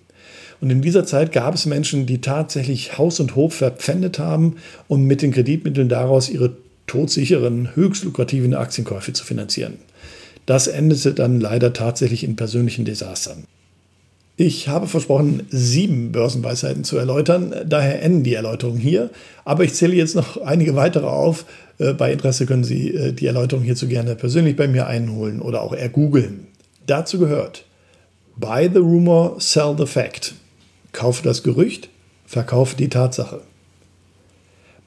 Und 0.61 0.71
in 0.71 0.83
dieser 0.83 1.05
Zeit 1.05 1.33
gab 1.33 1.55
es 1.55 1.67
Menschen, 1.67 2.07
die 2.07 2.21
tatsächlich 2.21 2.99
Haus 2.99 3.19
und 3.21 3.35
Hof 3.35 3.55
verpfändet 3.55 4.19
haben, 4.19 4.57
um 4.89 5.05
mit 5.05 5.23
den 5.23 5.33
Kreditmitteln 5.33 5.89
daraus 5.89 6.29
ihre 6.29 6.57
todsicheren, 6.87 7.75
höchst 7.75 8.05
lukrativen 8.05 8.55
Aktienkäufe 8.55 9.13
zu 9.13 9.25
finanzieren. 9.25 9.75
Das 10.47 10.67
endete 10.67 11.15
dann 11.15 11.41
leider 11.41 11.73
tatsächlich 11.73 12.25
in 12.25 12.37
persönlichen 12.37 12.85
Desastern. 12.85 13.45
Ich 14.37 14.69
habe 14.69 14.87
versprochen, 14.87 15.43
sieben 15.51 16.13
Börsenweisheiten 16.13 16.83
zu 16.83 16.97
erläutern. 16.97 17.55
Daher 17.67 18.03
enden 18.03 18.25
die 18.25 18.35
Erläuterungen 18.35 18.81
hier. 18.81 19.11
Aber 19.45 19.65
ich 19.65 19.75
zähle 19.75 19.95
jetzt 19.95 20.17
noch 20.17 20.39
einige 20.39 20.75
weitere 20.77 21.07
auf. 21.07 21.45
Äh, 21.79 21.93
bei 21.93 22.11
Interesse 22.11 22.47
können 22.47 22.65
Sie 22.65 22.89
äh, 22.95 23.13
die 23.13 23.27
Erläuterung 23.27 23.63
hierzu 23.63 23.87
gerne 23.87 24.17
persönlich 24.17 24.57
bei 24.57 24.67
mir 24.67 24.87
einholen 24.87 25.43
oder 25.43 25.61
auch 25.61 25.75
ergoogeln. 25.75 26.47
Dazu 26.87 27.19
gehört 27.19 27.65
Buy 28.37 28.71
the 28.73 28.79
rumor, 28.79 29.37
sell 29.39 29.75
the 29.77 29.85
fact. 29.85 30.35
Kaufe 30.93 31.23
das 31.23 31.43
Gerücht, 31.43 31.89
verkaufe 32.27 32.77
die 32.77 32.89
Tatsache. 32.89 33.43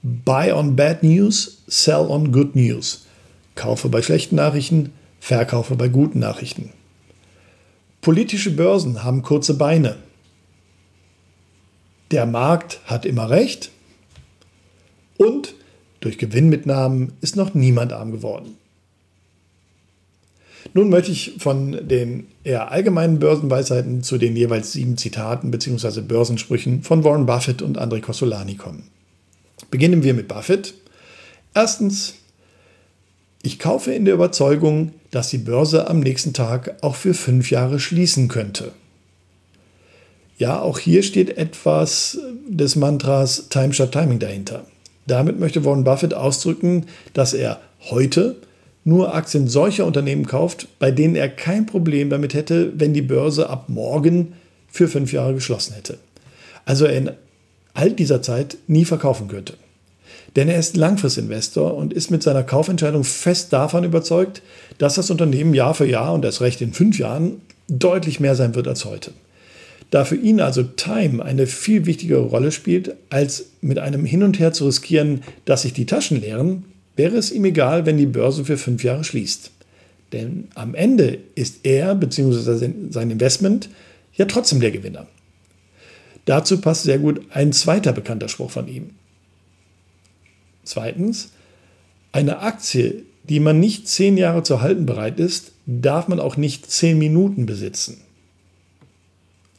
Buy 0.01 0.51
on 0.51 0.75
bad 0.75 1.03
news, 1.03 1.63
sell 1.67 2.05
on 2.09 2.31
good 2.31 2.55
news. 2.55 3.05
Kaufe 3.55 3.89
bei 3.89 4.01
schlechten 4.01 4.35
Nachrichten, 4.35 4.91
verkaufe 5.19 5.75
bei 5.75 5.87
guten 5.87 6.19
Nachrichten. 6.19 6.71
Politische 8.01 8.51
Börsen 8.51 9.03
haben 9.03 9.21
kurze 9.21 9.57
Beine. 9.57 9.97
Der 12.11 12.25
Markt 12.25 12.81
hat 12.85 13.05
immer 13.05 13.29
recht. 13.29 13.71
Und 15.17 15.53
Durch 16.03 16.17
Gewinnmitnahmen 16.17 17.13
ist 17.21 17.37
noch 17.37 17.53
niemand 17.53 17.93
arm 17.93 18.11
geworden. 18.11 18.57
Nun 20.73 20.89
möchte 20.89 21.11
ich 21.11 21.35
von 21.39 21.87
den 21.87 22.27
eher 22.43 22.71
allgemeinen 22.71 23.19
Börsenweisheiten 23.19 24.01
zu 24.01 24.17
den 24.17 24.35
jeweils 24.35 24.71
sieben 24.71 24.97
Zitaten 24.97 25.51
bzw. 25.51 26.01
Börsensprüchen 26.01 26.83
von 26.83 27.03
Warren 27.03 27.25
Buffett 27.25 27.61
und 27.61 27.79
André 27.79 28.01
Costolani 28.01 28.55
kommen. 28.55 28.83
Beginnen 29.69 30.03
wir 30.03 30.13
mit 30.13 30.27
Buffett. 30.27 30.73
Erstens, 31.53 32.15
ich 33.41 33.59
kaufe 33.59 33.93
in 33.93 34.05
der 34.05 34.13
Überzeugung, 34.13 34.93
dass 35.11 35.29
die 35.29 35.37
Börse 35.37 35.89
am 35.89 35.99
nächsten 35.99 36.33
Tag 36.33 36.77
auch 36.81 36.95
für 36.95 37.13
fünf 37.13 37.51
Jahre 37.51 37.79
schließen 37.79 38.27
könnte. 38.27 38.71
Ja, 40.37 40.59
auch 40.61 40.79
hier 40.79 41.03
steht 41.03 41.37
etwas 41.37 42.17
des 42.47 42.75
Mantras 42.75 43.49
Time 43.49 43.73
Shot 43.73 43.91
Timing 43.91 44.19
dahinter. 44.19 44.65
Damit 45.05 45.39
möchte 45.39 45.65
Warren 45.65 45.83
Buffett 45.83 46.13
ausdrücken, 46.13 46.85
dass 47.13 47.33
er 47.33 47.59
heute 47.81 48.37
nur 48.83 49.13
Aktien 49.15 49.47
solcher 49.47 49.85
Unternehmen 49.85 50.25
kauft, 50.25 50.67
bei 50.79 50.91
denen 50.91 51.15
er 51.15 51.29
kein 51.29 51.65
Problem 51.65 52.09
damit 52.09 52.33
hätte, 52.33 52.73
wenn 52.75 52.93
die 52.93 53.01
Börse 53.01 53.49
ab 53.49 53.69
morgen 53.69 54.33
für 54.69 54.87
fünf 54.87 55.13
Jahre 55.13 55.33
geschlossen 55.33 55.73
hätte. 55.73 55.97
Also 56.65 56.85
er 56.85 56.97
in 56.97 57.11
all 57.73 57.91
dieser 57.91 58.21
Zeit 58.21 58.57
nie 58.67 58.85
verkaufen 58.85 59.27
könnte. 59.27 59.53
Denn 60.35 60.49
er 60.49 60.57
ist 60.57 60.77
Langfristinvestor 60.77 61.75
und 61.75 61.93
ist 61.93 62.09
mit 62.09 62.23
seiner 62.23 62.43
Kaufentscheidung 62.43 63.03
fest 63.03 63.53
davon 63.53 63.83
überzeugt, 63.83 64.41
dass 64.77 64.95
das 64.95 65.11
Unternehmen 65.11 65.53
Jahr 65.53 65.75
für 65.75 65.85
Jahr 65.85 66.13
und 66.13 66.25
erst 66.25 66.41
recht 66.41 66.61
in 66.61 66.73
fünf 66.73 66.97
Jahren 66.97 67.41
deutlich 67.67 68.19
mehr 68.19 68.35
sein 68.35 68.55
wird 68.55 68.67
als 68.67 68.85
heute. 68.85 69.11
Da 69.91 70.05
für 70.05 70.15
ihn 70.15 70.41
also 70.41 70.63
Time 70.63 71.23
eine 71.23 71.45
viel 71.45 71.85
wichtigere 71.85 72.21
Rolle 72.21 72.51
spielt, 72.51 72.95
als 73.11 73.45
mit 73.61 73.77
einem 73.77 74.05
Hin 74.05 74.23
und 74.23 74.39
Her 74.39 74.51
zu 74.51 74.65
riskieren, 74.65 75.21
dass 75.45 75.61
sich 75.61 75.73
die 75.73 75.85
Taschen 75.85 76.19
leeren, 76.19 76.65
wäre 76.95 77.17
es 77.17 77.31
ihm 77.31 77.45
egal, 77.45 77.85
wenn 77.85 77.97
die 77.97 78.05
Börse 78.05 78.45
für 78.45 78.57
fünf 78.57 78.83
Jahre 78.83 79.03
schließt. 79.03 79.51
Denn 80.11 80.47
am 80.53 80.75
Ende 80.75 81.17
ist 81.35 81.65
er 81.65 81.95
bzw. 81.95 82.69
sein 82.89 83.11
Investment 83.11 83.69
ja 84.15 84.25
trotzdem 84.25 84.59
der 84.59 84.71
Gewinner. 84.71 85.07
Dazu 86.25 86.61
passt 86.61 86.83
sehr 86.83 86.99
gut 86.99 87.21
ein 87.31 87.51
zweiter 87.51 87.91
bekannter 87.91 88.29
Spruch 88.29 88.51
von 88.51 88.67
ihm. 88.67 88.91
Zweitens, 90.63 91.31
eine 92.11 92.39
Aktie, 92.39 93.03
die 93.23 93.39
man 93.39 93.59
nicht 93.59 93.87
zehn 93.87 94.17
Jahre 94.17 94.43
zu 94.43 94.61
halten 94.61 94.85
bereit 94.85 95.19
ist, 95.19 95.51
darf 95.65 96.07
man 96.07 96.19
auch 96.19 96.37
nicht 96.37 96.69
zehn 96.69 96.97
Minuten 96.97 97.45
besitzen. 97.45 98.01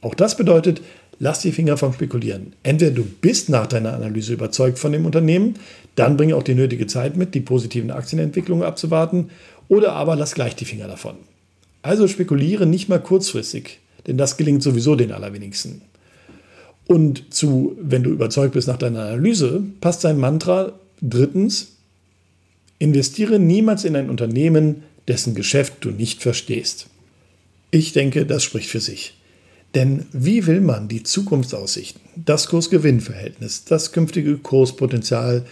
Auch 0.01 0.15
das 0.15 0.37
bedeutet, 0.37 0.83
lass 1.19 1.41
die 1.41 1.53
Finger 1.53 1.77
vom 1.77 1.93
Spekulieren. 1.93 2.53
Entweder 2.63 2.93
du 2.93 3.05
bist 3.05 3.49
nach 3.49 3.67
deiner 3.67 3.95
Analyse 3.95 4.35
überzeugt 4.35 4.79
von 4.79 4.93
dem 4.93 5.07
Unternehmen, 5.07 5.55
dann 5.97 6.17
bringe 6.17 6.37
auch 6.37 6.43
die 6.43 6.55
nötige 6.55 6.87
Zeit 6.87 7.17
mit, 7.17 7.35
die 7.35 7.41
positiven 7.41 7.91
Aktienentwicklungen 7.91 8.65
abzuwarten, 8.65 9.31
oder 9.69 9.93
aber 9.93 10.17
lass 10.17 10.35
gleich 10.35 10.57
die 10.57 10.65
Finger 10.65 10.89
davon. 10.89 11.17
Also 11.83 12.09
spekuliere 12.09 12.67
nicht 12.67 12.89
mal 12.89 13.01
kurzfristig, 13.01 13.81
denn 14.07 14.19
das 14.19 14.37
gelingt 14.37 14.63
sowieso 14.63 14.97
den 14.97 15.13
allerwenigsten. 15.13 15.83
Und 16.87 17.33
zu, 17.33 17.77
wenn 17.81 18.03
du 18.03 18.11
überzeugt 18.11 18.55
bist 18.55 18.69
nach 18.69 18.77
deiner 18.77 19.01
Analyse, 19.01 19.63
passt 19.81 20.03
sein 20.03 20.19
Mantra 20.19 20.73
drittens, 21.01 21.73
investiere 22.79 23.39
niemals 23.39 23.85
in 23.85 23.97
ein 23.97 24.11
Unternehmen, 24.11 24.83
dessen 25.09 25.35
Geschäft 25.35 25.75
du 25.81 25.91
nicht 25.91 26.23
verstehst. 26.23 26.87
Ich 27.71 27.93
denke, 27.93 28.27
das 28.27 28.43
spricht 28.43 28.69
für 28.69 28.81
sich. 28.81 29.15
Denn 29.75 30.07
wie 30.13 30.47
will 30.47 30.61
man 30.61 30.89
die 30.89 31.03
Zukunftsaussichten, 31.03 32.01
das 32.15 32.49
Kurs-Gewinn-Verhältnis, 32.49 33.65
das 33.65 33.93
künftige 33.93 34.37
Kurspotenzial, 34.37 35.45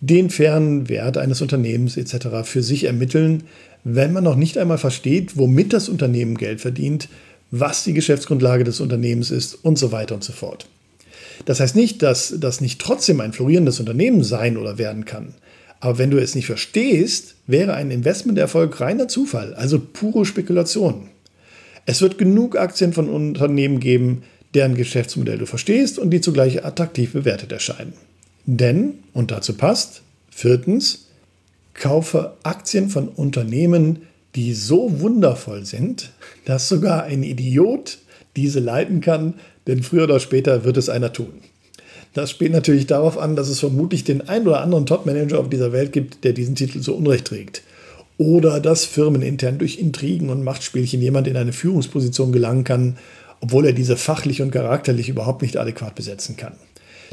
den 0.00 0.30
fairen 0.30 0.88
Wert 0.88 1.16
eines 1.16 1.40
Unternehmens 1.40 1.96
etc. 1.96 2.28
für 2.44 2.62
sich 2.62 2.84
ermitteln, 2.84 3.44
wenn 3.84 4.12
man 4.12 4.24
noch 4.24 4.36
nicht 4.36 4.58
einmal 4.58 4.78
versteht, 4.78 5.36
womit 5.36 5.72
das 5.72 5.88
Unternehmen 5.88 6.36
Geld 6.36 6.60
verdient, 6.60 7.08
was 7.50 7.84
die 7.84 7.92
Geschäftsgrundlage 7.92 8.64
des 8.64 8.80
Unternehmens 8.80 9.30
ist 9.30 9.54
und 9.54 9.78
so 9.78 9.92
weiter 9.92 10.14
und 10.14 10.24
so 10.24 10.32
fort. 10.32 10.66
Das 11.44 11.60
heißt 11.60 11.76
nicht, 11.76 12.02
dass 12.02 12.34
das 12.38 12.60
nicht 12.60 12.80
trotzdem 12.80 13.20
ein 13.20 13.32
florierendes 13.32 13.80
Unternehmen 13.80 14.24
sein 14.24 14.56
oder 14.56 14.78
werden 14.78 15.04
kann. 15.04 15.34
Aber 15.80 15.98
wenn 15.98 16.10
du 16.10 16.18
es 16.18 16.34
nicht 16.34 16.46
verstehst, 16.46 17.34
wäre 17.46 17.74
ein 17.74 17.90
Investmenterfolg 17.90 18.80
reiner 18.80 19.08
Zufall, 19.08 19.54
also 19.54 19.78
pure 19.78 20.24
Spekulation. 20.24 21.08
Es 21.86 22.00
wird 22.00 22.16
genug 22.16 22.56
Aktien 22.56 22.94
von 22.94 23.10
Unternehmen 23.10 23.80
geben, 23.80 24.22
deren 24.54 24.76
Geschäftsmodell 24.76 25.38
du 25.38 25.46
verstehst 25.46 25.98
und 25.98 26.10
die 26.10 26.22
zugleich 26.22 26.64
attraktiv 26.64 27.12
bewertet 27.12 27.52
erscheinen. 27.52 27.92
Denn, 28.46 29.00
und 29.12 29.30
dazu 29.30 29.54
passt, 29.54 30.02
viertens, 30.30 31.06
kaufe 31.74 32.34
Aktien 32.42 32.88
von 32.88 33.08
Unternehmen, 33.08 34.02
die 34.34 34.52
so 34.54 35.00
wundervoll 35.00 35.64
sind, 35.64 36.12
dass 36.44 36.68
sogar 36.68 37.04
ein 37.04 37.22
Idiot 37.22 37.98
diese 38.36 38.60
leiten 38.60 39.00
kann, 39.00 39.34
denn 39.66 39.82
früher 39.82 40.04
oder 40.04 40.20
später 40.20 40.64
wird 40.64 40.76
es 40.76 40.88
einer 40.88 41.12
tun. 41.12 41.32
Das 42.12 42.30
spielt 42.30 42.52
natürlich 42.52 42.86
darauf 42.86 43.18
an, 43.18 43.34
dass 43.34 43.48
es 43.48 43.60
vermutlich 43.60 44.04
den 44.04 44.28
ein 44.28 44.46
oder 44.46 44.60
anderen 44.60 44.86
Top-Manager 44.86 45.40
auf 45.40 45.48
dieser 45.48 45.72
Welt 45.72 45.92
gibt, 45.92 46.24
der 46.24 46.32
diesen 46.32 46.54
Titel 46.54 46.80
so 46.80 46.94
Unrecht 46.94 47.26
trägt 47.26 47.62
oder 48.18 48.60
dass 48.60 48.84
firmenintern 48.84 49.58
durch 49.58 49.78
Intrigen 49.78 50.30
und 50.30 50.44
Machtspielchen 50.44 51.00
jemand 51.00 51.26
in 51.26 51.36
eine 51.36 51.52
Führungsposition 51.52 52.32
gelangen 52.32 52.64
kann, 52.64 52.96
obwohl 53.40 53.66
er 53.66 53.72
diese 53.72 53.96
fachlich 53.96 54.40
und 54.40 54.52
charakterlich 54.52 55.08
überhaupt 55.08 55.42
nicht 55.42 55.56
adäquat 55.56 55.94
besetzen 55.94 56.36
kann. 56.36 56.52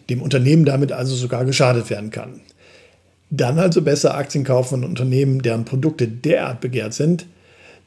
Dem 0.09 0.21
Unternehmen 0.21 0.65
damit 0.65 0.91
also 0.91 1.15
sogar 1.15 1.45
geschadet 1.45 1.89
werden 1.89 2.11
kann. 2.11 2.41
Dann 3.29 3.59
also 3.59 3.81
besser 3.81 4.15
Aktien 4.15 4.43
kaufen 4.43 4.81
von 4.81 4.83
Unternehmen, 4.83 5.41
deren 5.41 5.65
Produkte 5.65 6.07
derart 6.07 6.59
begehrt 6.59 6.93
sind, 6.93 7.25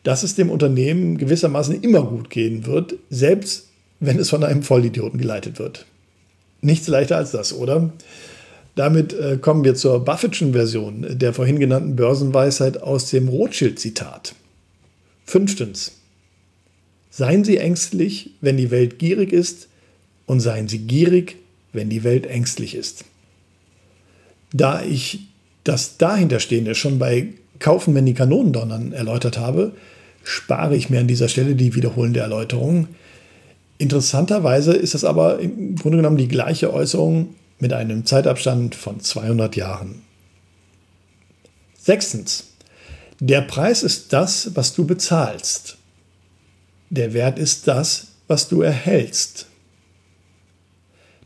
dass 0.02 0.22
es 0.22 0.34
dem 0.34 0.50
Unternehmen 0.50 1.18
gewissermaßen 1.18 1.82
immer 1.82 2.02
gut 2.02 2.30
gehen 2.30 2.66
wird, 2.66 2.94
selbst 3.10 3.68
wenn 4.00 4.18
es 4.18 4.30
von 4.30 4.44
einem 4.44 4.62
Vollidioten 4.62 5.18
geleitet 5.18 5.58
wird. 5.58 5.86
Nichts 6.60 6.88
leichter 6.88 7.16
als 7.16 7.30
das, 7.30 7.52
oder? 7.52 7.92
Damit 8.74 9.12
äh, 9.12 9.38
kommen 9.38 9.64
wir 9.64 9.74
zur 9.74 10.04
Buffettschen 10.04 10.52
Version 10.52 11.06
der 11.10 11.32
vorhin 11.32 11.60
genannten 11.60 11.94
Börsenweisheit 11.94 12.82
aus 12.82 13.10
dem 13.10 13.28
Rothschild-Zitat. 13.28 14.34
Fünftens. 15.24 15.92
Seien 17.10 17.44
Sie 17.44 17.58
ängstlich, 17.58 18.30
wenn 18.40 18.56
die 18.56 18.70
Welt 18.70 18.98
gierig 18.98 19.32
ist, 19.32 19.68
und 20.26 20.40
seien 20.40 20.68
Sie 20.68 20.78
gierig, 20.78 21.36
wenn 21.74 21.90
die 21.90 22.04
Welt 22.04 22.26
ängstlich 22.26 22.74
ist. 22.74 23.04
Da 24.52 24.82
ich 24.82 25.20
das 25.64 25.98
dahinterstehende 25.98 26.74
schon 26.74 26.98
bei 26.98 27.28
Kaufen, 27.58 27.94
wenn 27.94 28.06
die 28.06 28.14
Kanonen 28.14 28.52
donnern 28.52 28.92
erläutert 28.92 29.38
habe, 29.38 29.72
spare 30.22 30.76
ich 30.76 30.90
mir 30.90 31.00
an 31.00 31.08
dieser 31.08 31.28
Stelle 31.28 31.54
die 31.54 31.74
wiederholende 31.74 32.20
Erläuterung. 32.20 32.88
Interessanterweise 33.78 34.72
ist 34.72 34.94
das 34.94 35.04
aber 35.04 35.40
im 35.40 35.76
Grunde 35.76 35.98
genommen 35.98 36.16
die 36.16 36.28
gleiche 36.28 36.72
Äußerung 36.72 37.34
mit 37.58 37.72
einem 37.72 38.04
Zeitabstand 38.04 38.74
von 38.74 39.00
200 39.00 39.56
Jahren. 39.56 40.02
Sechstens. 41.78 42.44
Der 43.20 43.42
Preis 43.42 43.82
ist 43.82 44.12
das, 44.12 44.50
was 44.54 44.74
du 44.74 44.86
bezahlst. 44.86 45.76
Der 46.90 47.12
Wert 47.12 47.38
ist 47.38 47.68
das, 47.68 48.08
was 48.26 48.48
du 48.48 48.62
erhältst. 48.62 49.46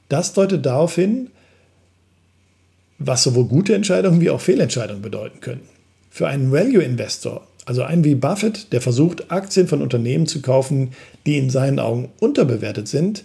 Das 0.08 0.32
deutet 0.32 0.64
darauf 0.64 0.94
hin, 0.94 1.30
was 2.98 3.22
sowohl 3.22 3.44
gute 3.44 3.74
Entscheidungen 3.74 4.20
wie 4.20 4.30
auch 4.30 4.40
Fehlentscheidungen 4.40 5.02
bedeuten 5.02 5.40
können. 5.40 5.62
Für 6.10 6.26
einen 6.26 6.50
Value-Investor, 6.50 7.46
also 7.64 7.82
einen 7.82 8.04
wie 8.04 8.14
Buffett, 8.14 8.72
der 8.72 8.80
versucht, 8.80 9.30
Aktien 9.30 9.68
von 9.68 9.82
Unternehmen 9.82 10.26
zu 10.26 10.40
kaufen, 10.40 10.92
die 11.26 11.38
in 11.38 11.50
seinen 11.50 11.78
Augen 11.78 12.10
unterbewertet 12.18 12.88
sind, 12.88 13.24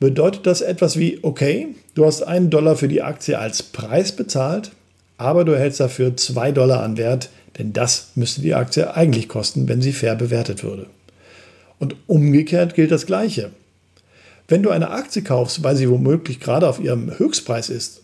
bedeutet 0.00 0.46
das 0.46 0.62
etwas 0.62 0.98
wie, 0.98 1.18
okay, 1.22 1.68
du 1.94 2.04
hast 2.04 2.22
einen 2.22 2.50
Dollar 2.50 2.76
für 2.76 2.88
die 2.88 3.02
Aktie 3.02 3.38
als 3.38 3.62
Preis 3.62 4.12
bezahlt, 4.12 4.72
aber 5.16 5.44
du 5.44 5.52
erhältst 5.52 5.80
dafür 5.80 6.16
zwei 6.16 6.50
Dollar 6.50 6.82
an 6.82 6.96
Wert, 6.96 7.30
denn 7.58 7.72
das 7.72 8.08
müsste 8.16 8.40
die 8.40 8.54
Aktie 8.54 8.96
eigentlich 8.96 9.28
kosten, 9.28 9.68
wenn 9.68 9.80
sie 9.80 9.92
fair 9.92 10.16
bewertet 10.16 10.64
würde. 10.64 10.86
Und 11.78 11.94
umgekehrt 12.06 12.74
gilt 12.74 12.90
das 12.90 13.06
Gleiche. 13.06 13.50
Wenn 14.48 14.62
du 14.62 14.70
eine 14.70 14.90
Aktie 14.90 15.22
kaufst, 15.22 15.62
weil 15.62 15.76
sie 15.76 15.88
womöglich 15.88 16.40
gerade 16.40 16.68
auf 16.68 16.80
ihrem 16.80 17.18
Höchstpreis 17.18 17.70
ist 17.70 18.02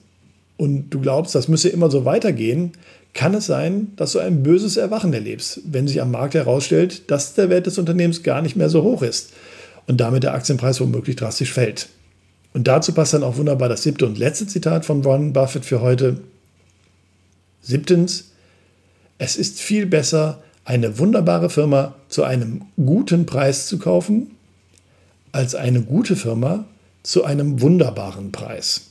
und 0.56 0.90
du 0.90 1.00
glaubst, 1.00 1.34
das 1.34 1.48
müsse 1.48 1.68
immer 1.68 1.90
so 1.90 2.04
weitergehen, 2.04 2.72
kann 3.12 3.34
es 3.34 3.46
sein, 3.46 3.92
dass 3.96 4.12
du 4.12 4.20
ein 4.20 4.42
böses 4.42 4.76
Erwachen 4.76 5.12
erlebst, 5.12 5.60
wenn 5.64 5.88
sich 5.88 6.00
am 6.00 6.12
Markt 6.12 6.34
herausstellt, 6.34 7.10
dass 7.10 7.34
der 7.34 7.50
Wert 7.50 7.66
des 7.66 7.78
Unternehmens 7.78 8.22
gar 8.22 8.40
nicht 8.40 8.56
mehr 8.56 8.68
so 8.68 8.82
hoch 8.82 9.02
ist 9.02 9.32
und 9.86 10.00
damit 10.00 10.22
der 10.22 10.34
Aktienpreis 10.34 10.80
womöglich 10.80 11.16
drastisch 11.16 11.52
fällt. 11.52 11.88
Und 12.52 12.68
dazu 12.68 12.92
passt 12.92 13.14
dann 13.14 13.22
auch 13.22 13.36
wunderbar 13.36 13.68
das 13.68 13.82
siebte 13.82 14.06
und 14.06 14.18
letzte 14.18 14.46
Zitat 14.46 14.84
von 14.84 15.04
Warren 15.04 15.32
Buffett 15.32 15.64
für 15.64 15.80
heute. 15.80 16.20
Siebtens, 17.62 18.30
es 19.18 19.36
ist 19.36 19.60
viel 19.60 19.86
besser, 19.86 20.42
eine 20.64 20.98
wunderbare 20.98 21.50
Firma 21.50 21.94
zu 22.08 22.22
einem 22.24 22.62
guten 22.76 23.26
Preis 23.26 23.66
zu 23.66 23.78
kaufen, 23.78 24.36
als 25.32 25.54
eine 25.54 25.82
gute 25.82 26.16
Firma 26.16 26.64
zu 27.02 27.24
einem 27.24 27.60
wunderbaren 27.60 28.32
Preis. 28.32 28.90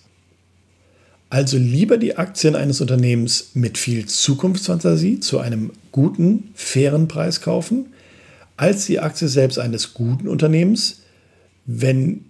Also 1.29 1.57
lieber 1.57 1.97
die 1.97 2.17
Aktien 2.17 2.55
eines 2.55 2.81
Unternehmens 2.81 3.51
mit 3.53 3.77
viel 3.77 4.07
Zukunftsfantasie 4.07 5.19
zu 5.19 5.39
einem 5.39 5.71
guten, 5.91 6.51
fairen 6.55 7.07
Preis 7.07 7.41
kaufen, 7.41 7.87
als 8.57 8.87
die 8.87 8.99
Aktie 8.99 9.27
selbst 9.27 9.59
eines 9.59 9.93
guten 9.93 10.27
Unternehmens, 10.27 11.01
wenn 11.65 12.25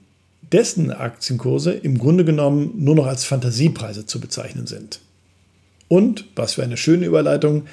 dessen 0.51 0.91
Aktienkurse 0.91 1.71
im 1.71 1.97
Grunde 1.97 2.25
genommen 2.25 2.73
nur 2.77 2.95
noch 2.95 3.07
als 3.07 3.23
Fantasiepreise 3.23 4.05
zu 4.05 4.19
bezeichnen 4.19 4.67
sind. 4.67 4.99
Und, 5.87 6.25
was 6.35 6.53
für 6.53 6.63
eine 6.63 6.77
schöne 6.77 7.05
Überleitung, 7.05 7.63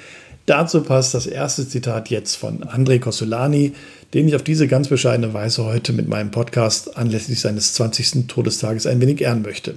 dazu 0.47 0.81
passt 0.81 1.13
das 1.13 1.27
erste 1.27 1.67
Zitat 1.67 2.09
jetzt 2.09 2.35
von 2.35 2.63
André 2.63 2.99
Costolani, 2.99 3.73
den 4.13 4.27
ich 4.27 4.35
auf 4.35 4.43
diese 4.43 4.67
ganz 4.67 4.87
bescheidene 4.87 5.33
Weise 5.33 5.65
heute 5.65 5.93
mit 5.93 6.07
meinem 6.07 6.31
Podcast 6.31 6.97
anlässlich 6.97 7.39
seines 7.39 7.73
20. 7.73 8.27
Todestages 8.27 8.87
ein 8.87 8.99
wenig 8.99 9.21
ehren 9.21 9.43
möchte. 9.43 9.75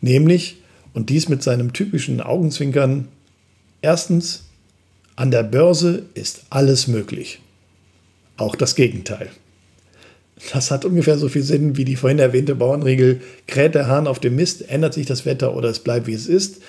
Nämlich, 0.00 0.56
und 0.92 1.08
dies 1.08 1.28
mit 1.28 1.42
seinem 1.42 1.72
typischen 1.72 2.20
Augenzwinkern, 2.20 3.08
erstens, 3.80 4.42
an 5.14 5.30
der 5.30 5.44
Börse 5.44 6.02
ist 6.14 6.44
alles 6.50 6.88
möglich. 6.88 7.40
Auch 8.36 8.56
das 8.56 8.74
Gegenteil. 8.74 9.30
Das 10.52 10.72
hat 10.72 10.84
ungefähr 10.84 11.18
so 11.18 11.28
viel 11.28 11.42
Sinn 11.42 11.76
wie 11.76 11.84
die 11.84 11.94
vorhin 11.94 12.18
erwähnte 12.18 12.56
Bauernregel, 12.56 13.20
kräht 13.46 13.76
der 13.76 13.86
Hahn 13.86 14.08
auf 14.08 14.18
dem 14.18 14.34
Mist, 14.34 14.68
ändert 14.68 14.94
sich 14.94 15.06
das 15.06 15.24
Wetter 15.24 15.54
oder 15.54 15.68
es 15.68 15.78
bleibt 15.78 16.08
wie 16.08 16.14
es 16.14 16.26
ist 16.26 16.60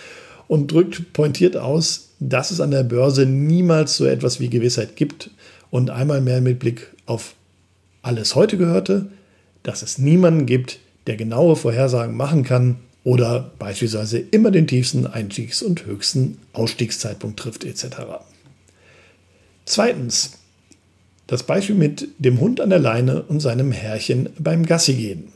und 0.54 0.72
drückt 0.72 1.14
pointiert 1.14 1.58
aus, 1.58 2.10
dass 2.20 2.52
es 2.52 2.62
an 2.62 2.70
der 2.70 2.84
Börse 2.84 3.26
niemals 3.26 3.98
so 3.98 4.06
etwas 4.06 4.40
wie 4.40 4.52
Gewissheit 4.52 4.96
gibt 4.96 5.32
und 5.72 5.90
einmal 5.90 6.22
mehr 6.22 6.42
mit 6.42 6.60
Blick 6.60 6.94
auf 7.08 7.34
alles 8.04 8.36
heute 8.36 8.60
gehörte, 8.60 9.08
dass 9.64 9.82
es 9.82 9.98
niemanden 9.98 10.46
gibt, 10.46 10.78
der 11.08 11.16
genaue 11.16 11.56
Vorhersagen 11.56 12.16
machen 12.16 12.44
kann 12.44 12.76
oder 13.04 13.52
beispielsweise 13.58 14.20
immer 14.20 14.52
den 14.52 14.68
tiefsten 14.68 15.08
Einstiegs- 15.08 15.64
und 15.64 15.88
höchsten 15.88 16.38
Ausstiegszeitpunkt 16.54 17.40
trifft 17.40 17.64
etc. 17.64 17.86
Zweitens, 19.66 20.34
das 21.26 21.42
Beispiel 21.42 21.76
mit 21.76 22.10
dem 22.20 22.40
Hund 22.40 22.62
an 22.62 22.70
der 22.70 22.78
Leine 22.78 23.24
und 23.24 23.40
seinem 23.40 23.72
Herrchen 23.72 24.30
beim 24.38 24.68
Gassigehen. 24.68 25.33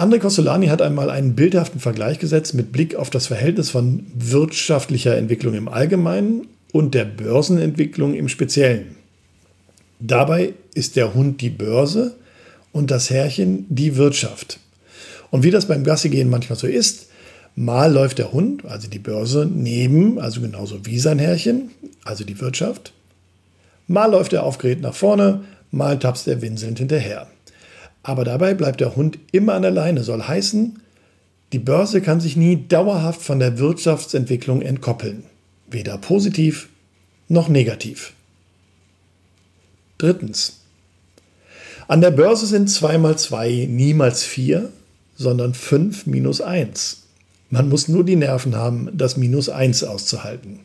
André 0.00 0.18
Costolani 0.18 0.68
hat 0.68 0.80
einmal 0.80 1.10
einen 1.10 1.34
bildhaften 1.34 1.78
Vergleich 1.78 2.18
gesetzt 2.18 2.54
mit 2.54 2.72
Blick 2.72 2.94
auf 2.94 3.10
das 3.10 3.26
Verhältnis 3.26 3.68
von 3.68 4.06
wirtschaftlicher 4.14 5.14
Entwicklung 5.14 5.52
im 5.52 5.68
Allgemeinen 5.68 6.46
und 6.72 6.94
der 6.94 7.04
Börsenentwicklung 7.04 8.14
im 8.14 8.30
Speziellen. 8.30 8.96
Dabei 9.98 10.54
ist 10.72 10.96
der 10.96 11.12
Hund 11.12 11.42
die 11.42 11.50
Börse 11.50 12.16
und 12.72 12.90
das 12.90 13.10
Herrchen 13.10 13.66
die 13.68 13.96
Wirtschaft. 13.96 14.58
Und 15.30 15.42
wie 15.42 15.50
das 15.50 15.66
beim 15.66 15.84
Gassigehen 15.84 16.30
manchmal 16.30 16.58
so 16.58 16.66
ist, 16.66 17.08
mal 17.54 17.92
läuft 17.92 18.16
der 18.16 18.32
Hund, 18.32 18.64
also 18.64 18.88
die 18.88 18.98
Börse, 18.98 19.46
neben, 19.46 20.18
also 20.18 20.40
genauso 20.40 20.86
wie 20.86 20.98
sein 20.98 21.18
Herrchen, 21.18 21.72
also 22.04 22.24
die 22.24 22.40
Wirtschaft, 22.40 22.94
Mal 23.90 24.12
läuft 24.12 24.32
er 24.32 24.44
aufgeregt 24.44 24.82
nach 24.82 24.94
vorne, 24.94 25.42
mal 25.72 25.98
tapst 25.98 26.28
er 26.28 26.40
winselnd 26.40 26.78
hinterher. 26.78 27.26
Aber 28.02 28.24
dabei 28.24 28.54
bleibt 28.54 28.80
der 28.80 28.96
Hund 28.96 29.18
immer 29.32 29.54
an 29.54 29.62
der 29.62 29.70
Leine, 29.70 30.02
soll 30.02 30.22
heißen, 30.22 30.80
die 31.52 31.58
Börse 31.58 32.00
kann 32.00 32.20
sich 32.20 32.36
nie 32.36 32.64
dauerhaft 32.68 33.20
von 33.20 33.40
der 33.40 33.58
Wirtschaftsentwicklung 33.58 34.62
entkoppeln. 34.62 35.24
Weder 35.68 35.98
positiv 35.98 36.68
noch 37.28 37.48
negativ. 37.48 38.12
Drittens. 39.98 40.60
An 41.88 42.00
der 42.00 42.12
Börse 42.12 42.46
sind 42.46 42.70
2 42.70 42.98
mal 42.98 43.18
2 43.18 43.66
niemals 43.68 44.22
4, 44.22 44.70
sondern 45.16 45.54
5 45.54 46.06
minus 46.06 46.40
1. 46.40 47.02
Man 47.50 47.68
muss 47.68 47.88
nur 47.88 48.04
die 48.04 48.16
Nerven 48.16 48.54
haben, 48.54 48.88
das 48.92 49.16
minus 49.16 49.48
1 49.48 49.82
auszuhalten. 49.82 50.60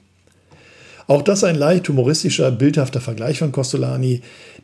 Auch 1.07 1.23
das 1.23 1.43
ein 1.43 1.55
leicht 1.55 1.89
humoristischer, 1.89 2.51
bildhafter 2.51 3.01
Vergleich 3.01 3.39
von 3.39 3.51
Costolani, 3.51 4.21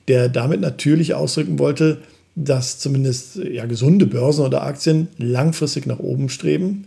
der 0.08 0.30
damit 0.30 0.62
natürlich 0.62 1.14
ausdrücken 1.14 1.60
wollte, 1.60 1.98
dass 2.36 2.80
zumindest 2.80 3.36
ja, 3.36 3.66
gesunde 3.66 4.06
Börsen 4.06 4.46
oder 4.46 4.64
Aktien 4.64 5.10
langfristig 5.18 5.86
nach 5.86 6.00
oben 6.00 6.30
streben, 6.30 6.86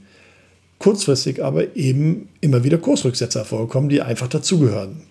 kurzfristig 0.78 1.42
aber 1.42 1.76
eben 1.76 2.28
immer 2.40 2.64
wieder 2.64 2.78
Kursrücksetzer 2.78 3.44
vorkommen, 3.44 3.88
die 3.88 4.02
einfach 4.02 4.28
dazugehören. 4.28 5.02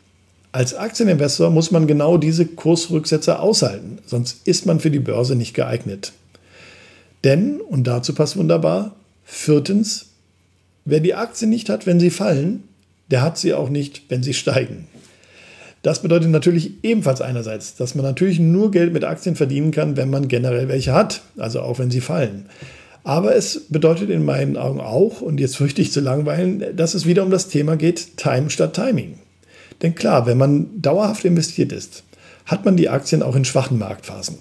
Als 0.52 0.76
Aktieninvestor 0.76 1.50
muss 1.50 1.72
man 1.72 1.88
genau 1.88 2.18
diese 2.18 2.46
Kursrücksetzer 2.46 3.40
aushalten, 3.42 3.98
sonst 4.06 4.46
ist 4.46 4.66
man 4.66 4.80
für 4.80 4.92
die 4.92 5.00
Börse 5.00 5.36
nicht 5.36 5.54
geeignet. 5.54 6.14
Denn, 7.24 7.62
und 7.62 7.86
dazu 7.86 8.14
passt 8.14 8.38
wunderbar, 8.38 8.96
viertens, 9.24 10.08
wer 10.86 11.00
die 11.00 11.16
Aktien 11.16 11.50
nicht 11.50 11.70
hat, 11.70 11.86
wenn 11.86 12.00
sie 12.00 12.12
fallen, 12.12 12.64
der 13.10 13.22
hat 13.22 13.38
sie 13.38 13.54
auch 13.54 13.70
nicht, 13.70 14.04
wenn 14.10 14.24
sie 14.24 14.34
steigen. 14.34 14.88
Das 15.84 16.02
bedeutet 16.02 16.30
natürlich 16.30 16.84
ebenfalls 16.84 17.22
einerseits, 17.22 17.76
dass 17.76 17.94
man 17.94 18.06
natürlich 18.06 18.40
nur 18.40 18.72
Geld 18.72 18.94
mit 18.94 19.04
Aktien 19.04 19.36
verdienen 19.36 19.72
kann, 19.72 19.98
wenn 19.98 20.10
man 20.10 20.30
generell 20.30 20.70
welche 20.70 20.94
hat, 20.94 21.22
also 21.38 21.62
auch 21.62 21.78
wenn 21.78 21.92
sie 21.92 22.02
fallen. 22.02 22.46
Aber 23.04 23.36
es 23.36 23.66
bedeutet 23.68 24.10
in 24.10 24.24
meinen 24.24 24.56
Augen 24.56 24.80
auch, 24.80 25.20
und 25.20 25.42
jetzt 25.42 25.58
fürchte 25.58 25.82
ich 25.82 25.92
zu 25.92 26.00
langweilen, 26.00 26.64
dass 26.78 26.94
es 26.94 27.06
wieder 27.06 27.24
um 27.24 27.32
das 27.32 27.50
Thema 27.50 27.76
geht, 27.76 28.16
Time 28.16 28.50
statt 28.50 28.74
Timing. 28.74 29.20
Denn 29.82 29.94
klar, 29.94 30.26
wenn 30.26 30.38
man 30.38 30.82
dauerhaft 30.82 31.26
investiert 31.26 31.74
ist, 31.74 32.04
hat 32.46 32.64
man 32.64 32.78
die 32.78 32.88
Aktien 32.88 33.22
auch 33.22 33.36
in 33.36 33.44
schwachen 33.44 33.78
Marktphasen. 33.78 34.38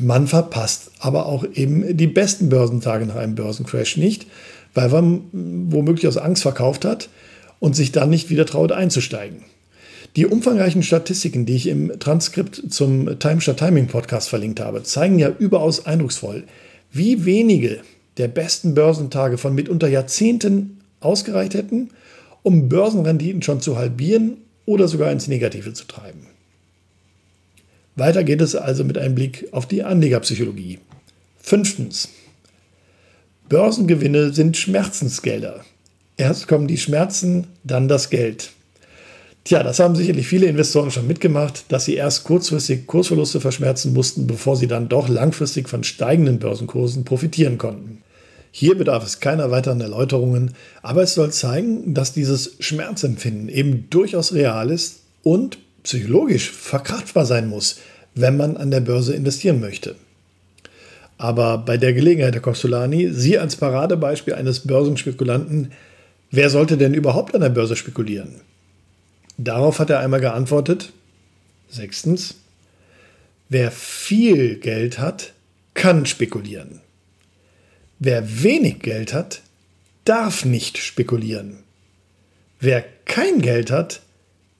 Man 0.00 0.26
verpasst 0.26 0.90
aber 0.98 1.26
auch 1.26 1.44
eben 1.54 1.96
die 1.96 2.08
besten 2.08 2.48
Börsentage 2.48 3.06
nach 3.06 3.16
einem 3.16 3.36
Börsencrash 3.36 3.96
nicht, 3.96 4.26
weil 4.74 4.88
man 4.88 5.22
womöglich 5.32 6.08
aus 6.08 6.16
Angst 6.16 6.42
verkauft 6.42 6.84
hat 6.84 7.08
und 7.60 7.76
sich 7.76 7.92
dann 7.92 8.10
nicht 8.10 8.30
wieder 8.30 8.46
traut 8.46 8.72
einzusteigen. 8.72 9.44
Die 10.16 10.26
umfangreichen 10.26 10.82
Statistiken, 10.82 11.46
die 11.46 11.56
ich 11.56 11.66
im 11.66 11.98
Transkript 12.00 12.62
zum 12.70 13.18
Time 13.18 13.40
Shot 13.40 13.58
Timing 13.58 13.86
Podcast 13.86 14.28
verlinkt 14.28 14.60
habe, 14.60 14.82
zeigen 14.82 15.18
ja 15.18 15.28
überaus 15.28 15.86
eindrucksvoll, 15.86 16.44
wie 16.90 17.24
wenige 17.24 17.80
der 18.16 18.28
besten 18.28 18.74
Börsentage 18.74 19.38
von 19.38 19.54
mitunter 19.54 19.88
Jahrzehnten 19.88 20.80
ausgereicht 21.00 21.54
hätten, 21.54 21.90
um 22.42 22.68
Börsenrenditen 22.68 23.42
schon 23.42 23.60
zu 23.60 23.76
halbieren 23.76 24.38
oder 24.66 24.88
sogar 24.88 25.12
ins 25.12 25.28
Negative 25.28 25.72
zu 25.72 25.86
treiben. 25.86 26.26
Weiter 27.96 28.24
geht 28.24 28.40
es 28.40 28.54
also 28.54 28.84
mit 28.84 28.98
einem 28.98 29.14
Blick 29.14 29.48
auf 29.52 29.66
die 29.66 29.82
Anlegerpsychologie. 29.82 30.78
Fünftens. 31.38 32.08
Börsengewinne 33.48 34.32
sind 34.32 34.56
Schmerzensgelder. 34.56 35.64
Erst 36.16 36.46
kommen 36.46 36.68
die 36.68 36.78
Schmerzen, 36.78 37.46
dann 37.64 37.88
das 37.88 38.10
Geld. 38.10 38.52
Tja, 39.44 39.62
das 39.62 39.78
haben 39.78 39.96
sicherlich 39.96 40.26
viele 40.26 40.46
Investoren 40.46 40.90
schon 40.90 41.06
mitgemacht, 41.06 41.64
dass 41.68 41.86
sie 41.86 41.94
erst 41.94 42.24
kurzfristig 42.24 42.86
Kursverluste 42.86 43.40
verschmerzen 43.40 43.94
mussten, 43.94 44.26
bevor 44.26 44.56
sie 44.56 44.66
dann 44.66 44.88
doch 44.88 45.08
langfristig 45.08 45.68
von 45.68 45.82
steigenden 45.82 46.38
Börsenkursen 46.38 47.04
profitieren 47.04 47.56
konnten. 47.56 48.02
Hier 48.52 48.76
bedarf 48.76 49.04
es 49.04 49.20
keiner 49.20 49.50
weiteren 49.50 49.80
Erläuterungen, 49.80 50.54
aber 50.82 51.02
es 51.02 51.14
soll 51.14 51.30
zeigen, 51.30 51.94
dass 51.94 52.12
dieses 52.12 52.56
Schmerzempfinden 52.60 53.48
eben 53.48 53.88
durchaus 53.88 54.34
real 54.34 54.70
ist 54.70 55.00
und 55.22 55.58
psychologisch 55.84 56.50
verkraftbar 56.50 57.24
sein 57.24 57.48
muss, 57.48 57.78
wenn 58.14 58.36
man 58.36 58.56
an 58.56 58.70
der 58.70 58.80
Börse 58.80 59.14
investieren 59.14 59.60
möchte. 59.60 59.94
Aber 61.16 61.58
bei 61.58 61.76
der 61.76 61.92
Gelegenheit, 61.92 62.34
Herr 62.34 62.42
Costolani, 62.42 63.10
Sie 63.12 63.38
als 63.38 63.56
Paradebeispiel 63.56 64.34
eines 64.34 64.60
Börsenspekulanten 64.60 65.70
Wer 66.32 66.48
sollte 66.48 66.76
denn 66.76 66.94
überhaupt 66.94 67.34
an 67.34 67.40
der 67.40 67.48
Börse 67.48 67.74
spekulieren? 67.74 68.40
Darauf 69.42 69.78
hat 69.78 69.88
er 69.88 70.00
einmal 70.00 70.20
geantwortet. 70.20 70.92
Sechstens, 71.70 72.34
wer 73.48 73.70
viel 73.70 74.56
Geld 74.56 74.98
hat, 74.98 75.32
kann 75.72 76.04
spekulieren. 76.04 76.80
Wer 77.98 78.42
wenig 78.42 78.80
Geld 78.80 79.14
hat, 79.14 79.40
darf 80.04 80.44
nicht 80.44 80.76
spekulieren. 80.76 81.60
Wer 82.60 82.84
kein 83.06 83.40
Geld 83.40 83.70
hat, 83.70 84.02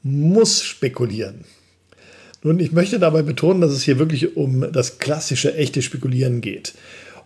muss 0.03 0.63
spekulieren. 0.63 1.45
Nun, 2.43 2.59
ich 2.59 2.73
möchte 2.73 2.99
dabei 2.99 3.21
betonen, 3.21 3.61
dass 3.61 3.73
es 3.73 3.83
hier 3.83 3.99
wirklich 3.99 4.35
um 4.35 4.73
das 4.73 4.99
klassische, 4.99 5.55
echte 5.57 5.83
Spekulieren 5.83 6.41
geht. 6.41 6.73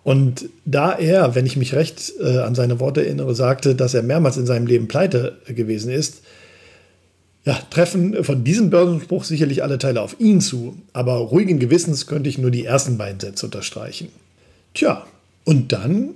Und 0.02 0.48
da 0.64 0.92
er, 0.92 1.36
wenn 1.36 1.46
ich 1.46 1.56
mich 1.56 1.74
recht 1.74 2.14
äh, 2.20 2.38
an 2.38 2.56
seine 2.56 2.80
Worte 2.80 3.04
erinnere, 3.04 3.36
sagte, 3.36 3.76
dass 3.76 3.94
er 3.94 4.02
mehrmals 4.02 4.36
in 4.36 4.46
seinem 4.46 4.66
Leben 4.66 4.88
pleite 4.88 5.38
gewesen 5.46 5.92
ist, 5.92 6.23
ja, 7.44 7.54
treffen 7.70 8.24
von 8.24 8.42
diesem 8.42 8.70
Börsenspruch 8.70 9.24
sicherlich 9.24 9.62
alle 9.62 9.78
Teile 9.78 10.00
auf 10.00 10.18
ihn 10.18 10.40
zu, 10.40 10.76
aber 10.92 11.14
ruhigen 11.14 11.58
Gewissens 11.58 12.06
könnte 12.06 12.30
ich 12.30 12.38
nur 12.38 12.50
die 12.50 12.64
ersten 12.64 12.96
beiden 12.96 13.20
Sätze 13.20 13.46
unterstreichen. 13.46 14.08
Tja, 14.72 15.06
und 15.44 15.72
dann 15.72 16.14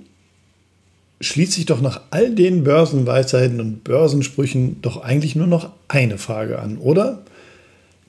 schließt 1.21 1.53
sich 1.53 1.65
doch 1.65 1.81
nach 1.81 2.01
all 2.09 2.33
den 2.33 2.63
Börsenweisheiten 2.63 3.59
und 3.59 3.83
Börsensprüchen 3.83 4.81
doch 4.81 5.01
eigentlich 5.03 5.35
nur 5.35 5.47
noch 5.47 5.71
eine 5.87 6.17
Frage 6.17 6.59
an, 6.59 6.77
oder? 6.77 7.23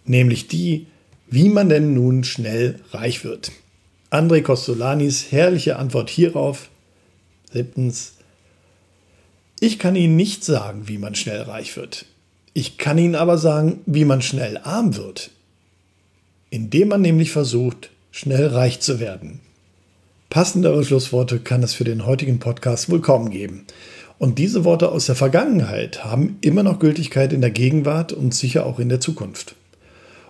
Nämlich 0.04 0.48
die, 0.48 0.86
wie 1.28 1.48
man 1.48 1.68
denn 1.68 1.92
nun 1.92 2.24
schnell 2.24 2.80
reich 2.92 3.24
wird. 3.24 3.52
André 4.10 4.42
Costolanis 4.42 5.30
herrliche 5.30 5.76
Antwort 5.76 6.08
hierauf. 6.08 6.70
Siebtens, 7.52 8.14
Ich 9.60 9.78
kann 9.78 9.94
Ihnen 9.94 10.16
nicht 10.16 10.44
sagen, 10.44 10.88
wie 10.88 10.98
man 10.98 11.14
schnell 11.14 11.42
reich 11.42 11.76
wird. 11.76 12.06
Ich 12.52 12.78
kann 12.78 12.98
Ihnen 12.98 13.14
aber 13.14 13.38
sagen, 13.38 13.80
wie 13.86 14.04
man 14.04 14.22
schnell 14.22 14.58
arm 14.58 14.96
wird. 14.96 15.30
Indem 16.50 16.88
man 16.88 17.00
nämlich 17.00 17.30
versucht, 17.30 17.90
schnell 18.10 18.48
reich 18.48 18.80
zu 18.80 18.98
werden. 18.98 19.40
Passendere 20.30 20.84
Schlussworte 20.84 21.38
kann 21.38 21.62
es 21.62 21.74
für 21.74 21.84
den 21.84 22.06
heutigen 22.06 22.40
Podcast 22.40 22.90
wohl 22.90 23.00
kaum 23.00 23.30
geben. 23.30 23.66
Und 24.18 24.38
diese 24.38 24.64
Worte 24.64 24.90
aus 24.90 25.06
der 25.06 25.14
Vergangenheit 25.14 26.04
haben 26.04 26.38
immer 26.40 26.62
noch 26.62 26.78
Gültigkeit 26.78 27.32
in 27.32 27.40
der 27.40 27.50
Gegenwart 27.50 28.12
und 28.12 28.34
sicher 28.34 28.66
auch 28.66 28.78
in 28.78 28.88
der 28.88 29.00
Zukunft. 29.00 29.54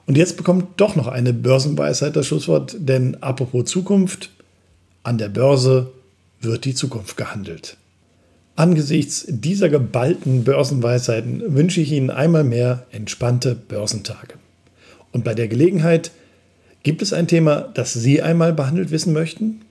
Und 0.06 0.16
jetzt 0.16 0.36
bekommt 0.36 0.80
doch 0.80 0.96
noch 0.96 1.06
eine 1.06 1.32
Börsenweisheit 1.32 2.16
das 2.16 2.26
Schlusswort, 2.26 2.76
denn 2.78 3.22
apropos 3.22 3.64
Zukunft, 3.70 4.30
an 5.02 5.18
der 5.18 5.28
Börse 5.28 5.90
wird 6.40 6.64
die 6.66 6.74
Zukunft 6.74 7.16
gehandelt. 7.16 7.76
Angesichts 8.60 9.24
dieser 9.26 9.70
geballten 9.70 10.44
Börsenweisheiten 10.44 11.54
wünsche 11.54 11.80
ich 11.80 11.92
Ihnen 11.92 12.10
einmal 12.10 12.44
mehr 12.44 12.84
entspannte 12.92 13.54
Börsentage. 13.54 14.34
Und 15.12 15.24
bei 15.24 15.32
der 15.32 15.48
Gelegenheit, 15.48 16.10
gibt 16.82 17.00
es 17.00 17.14
ein 17.14 17.26
Thema, 17.26 17.70
das 17.72 17.94
Sie 17.94 18.20
einmal 18.20 18.52
behandelt 18.52 18.90
wissen 18.90 19.14
möchten? 19.14 19.62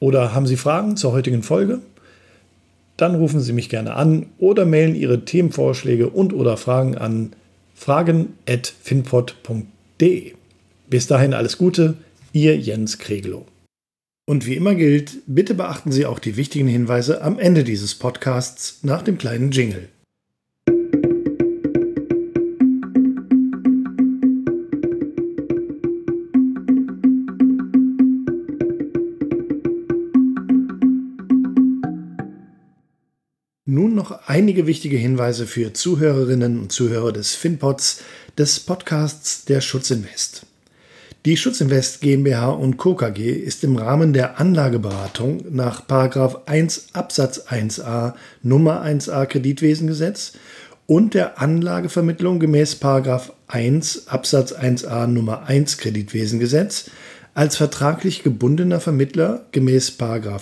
Oder 0.00 0.34
haben 0.34 0.46
Sie 0.46 0.58
Fragen 0.58 0.98
zur 0.98 1.12
heutigen 1.12 1.42
Folge? 1.42 1.80
Dann 2.98 3.14
rufen 3.14 3.40
Sie 3.40 3.54
mich 3.54 3.70
gerne 3.70 3.94
an 3.94 4.26
oder 4.36 4.66
mailen 4.66 4.94
Ihre 4.94 5.24
Themenvorschläge 5.24 6.10
und 6.10 6.34
oder 6.34 6.58
Fragen 6.58 6.98
an 6.98 7.32
fragen.finpod.de. 7.74 10.34
Bis 10.90 11.06
dahin 11.06 11.32
alles 11.32 11.56
Gute, 11.56 11.94
Ihr 12.34 12.58
Jens 12.58 12.98
Kregelow. 12.98 13.46
Und 14.28 14.44
wie 14.44 14.56
immer 14.56 14.74
gilt, 14.74 15.18
bitte 15.28 15.54
beachten 15.54 15.92
Sie 15.92 16.04
auch 16.04 16.18
die 16.18 16.36
wichtigen 16.36 16.66
Hinweise 16.66 17.22
am 17.22 17.38
Ende 17.38 17.62
dieses 17.62 17.94
Podcasts 17.94 18.80
nach 18.82 19.02
dem 19.02 19.18
kleinen 19.18 19.52
Jingle. 19.52 19.88
Nun 33.64 33.94
noch 33.94 34.26
einige 34.26 34.66
wichtige 34.66 34.96
Hinweise 34.96 35.46
für 35.46 35.72
Zuhörerinnen 35.72 36.58
und 36.58 36.72
Zuhörer 36.72 37.12
des 37.12 37.36
FinPods, 37.36 38.02
des 38.36 38.58
Podcasts 38.58 39.44
der 39.44 39.60
Schutzinvest. 39.60 40.46
Die 41.26 41.36
Schutzinvest 41.36 42.02
GmbH 42.02 42.50
und 42.50 42.76
Co. 42.76 42.94
KG 42.94 43.32
ist 43.32 43.64
im 43.64 43.74
Rahmen 43.74 44.12
der 44.12 44.38
Anlageberatung 44.38 45.44
nach 45.50 45.80
1 46.46 46.90
Absatz 46.92 47.48
1a 47.48 48.14
Nummer 48.44 48.84
1a 48.84 49.26
Kreditwesengesetz 49.26 50.34
und 50.86 51.14
der 51.14 51.40
Anlagevermittlung 51.40 52.38
gemäß 52.38 52.78
1 53.48 54.06
Absatz 54.06 54.52
1a 54.52 55.08
Nummer 55.08 55.48
1 55.48 55.78
Kreditwesengesetz 55.78 56.92
als 57.34 57.56
vertraglich 57.56 58.22
gebundener 58.22 58.78
Vermittler 58.78 59.46
gemäß 59.50 59.96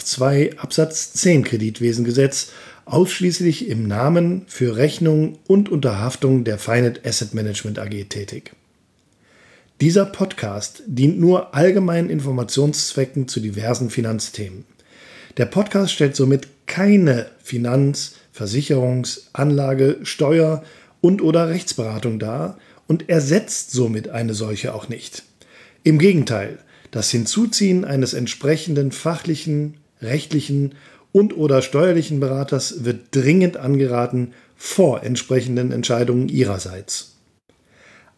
2 0.05 0.59
Absatz 0.59 1.15
10 1.15 1.45
Kreditwesengesetz 1.45 2.49
ausschließlich 2.85 3.71
im 3.71 3.89
Namen 3.89 4.43
für 4.49 4.77
Rechnung 4.77 5.39
und 5.47 5.71
Unterhaftung 5.71 6.45
der 6.45 6.59
Finet 6.59 7.07
Asset 7.07 7.33
Management 7.33 7.79
AG 7.79 8.05
tätig. 8.11 8.53
Dieser 9.85 10.07
Podcast 10.07 10.83
dient 10.87 11.21
nur 11.21 11.55
allgemeinen 11.55 12.09
Informationszwecken 12.09 13.29
zu 13.29 13.39
diversen 13.39 13.91
Finanzthemen. 13.91 14.65
Der 15.37 15.45
Podcast 15.45 15.93
stellt 15.93 16.17
somit 16.17 16.49
keine 16.65 17.27
Finanz-, 17.43 18.15
Versicherungs-, 18.35 19.25
Anlage-, 19.35 19.99
Steuer- 20.03 20.65
und/oder 21.03 21.51
Rechtsberatung 21.51 22.19
dar 22.19 22.57
und 22.87 23.11
ersetzt 23.11 23.73
somit 23.73 24.09
eine 24.09 24.33
solche 24.33 24.75
auch 24.75 24.89
nicht. 24.89 25.23
Im 25.83 25.99
Gegenteil, 25.99 26.61
das 26.91 27.11
Hinzuziehen 27.11 27.85
eines 27.85 28.15
entsprechenden 28.15 28.91
fachlichen, 28.91 29.77
rechtlichen 30.01 30.77
und/oder 31.13 31.61
steuerlichen 31.61 32.21
Beraters 32.21 32.87
wird 32.87 33.09
dringend 33.11 33.59
angeraten 33.59 34.33
vor 34.57 35.03
entsprechenden 35.03 35.73
Entscheidungen 35.73 36.31
Ihrerseits. 36.31 37.14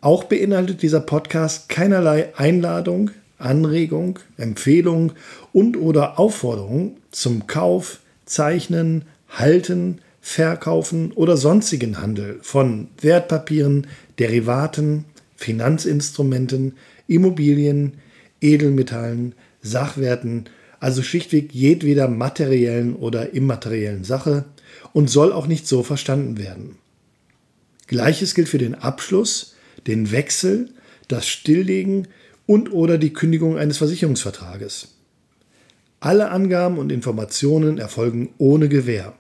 Auch 0.01 0.25
beinhaltet 0.25 0.83
dieser 0.83 1.01
Podcast 1.01 1.69
keinerlei 1.69 2.35
Einladung, 2.37 3.11
Anregung, 3.39 4.19
Empfehlung 4.37 5.13
und 5.53 5.77
oder 5.77 6.19
Aufforderung 6.19 6.99
zum 7.11 7.47
Kauf, 7.47 8.01
Zeichnen, 8.25 9.05
Halten, 9.29 10.01
Verkaufen 10.21 11.13
oder 11.13 11.37
sonstigen 11.37 12.01
Handel 12.01 12.39
von 12.43 12.89
Wertpapieren, 13.01 13.87
Derivaten, 14.19 15.05
Finanzinstrumenten, 15.37 16.75
Immobilien, 17.07 17.95
Edelmetallen, 18.41 19.35
Sachwerten, 19.63 20.47
also 20.81 21.03
schlichtweg 21.03 21.53
jedweder 21.53 22.09
materiellen 22.09 22.97
oder 22.97 23.33
immateriellen 23.33 24.05
Sache 24.05 24.45
und 24.93 25.09
soll 25.09 25.33
auch 25.33 25.47
nicht 25.47 25.67
so 25.67 25.83
verstanden 25.83 26.39
werden. 26.39 26.77
Gleiches 27.87 28.35
gilt 28.35 28.49
für 28.49 28.59
den 28.59 28.75
Abschluss, 28.75 29.56
den 29.87 30.11
Wechsel, 30.11 30.71
das 31.09 31.27
Stilllegen 31.27 32.09
und 32.47 32.73
oder 32.73 32.99
die 32.99 33.13
Kündigung 33.13 33.59
eines 33.59 33.79
Versicherungsvertrages. 33.79 34.89
Alle 36.01 36.31
Angaben 36.31 36.79
und 36.79 36.93
Informationen 36.93 37.79
erfolgen 37.79 38.31
ohne 38.39 38.69
Gewähr. 38.69 39.15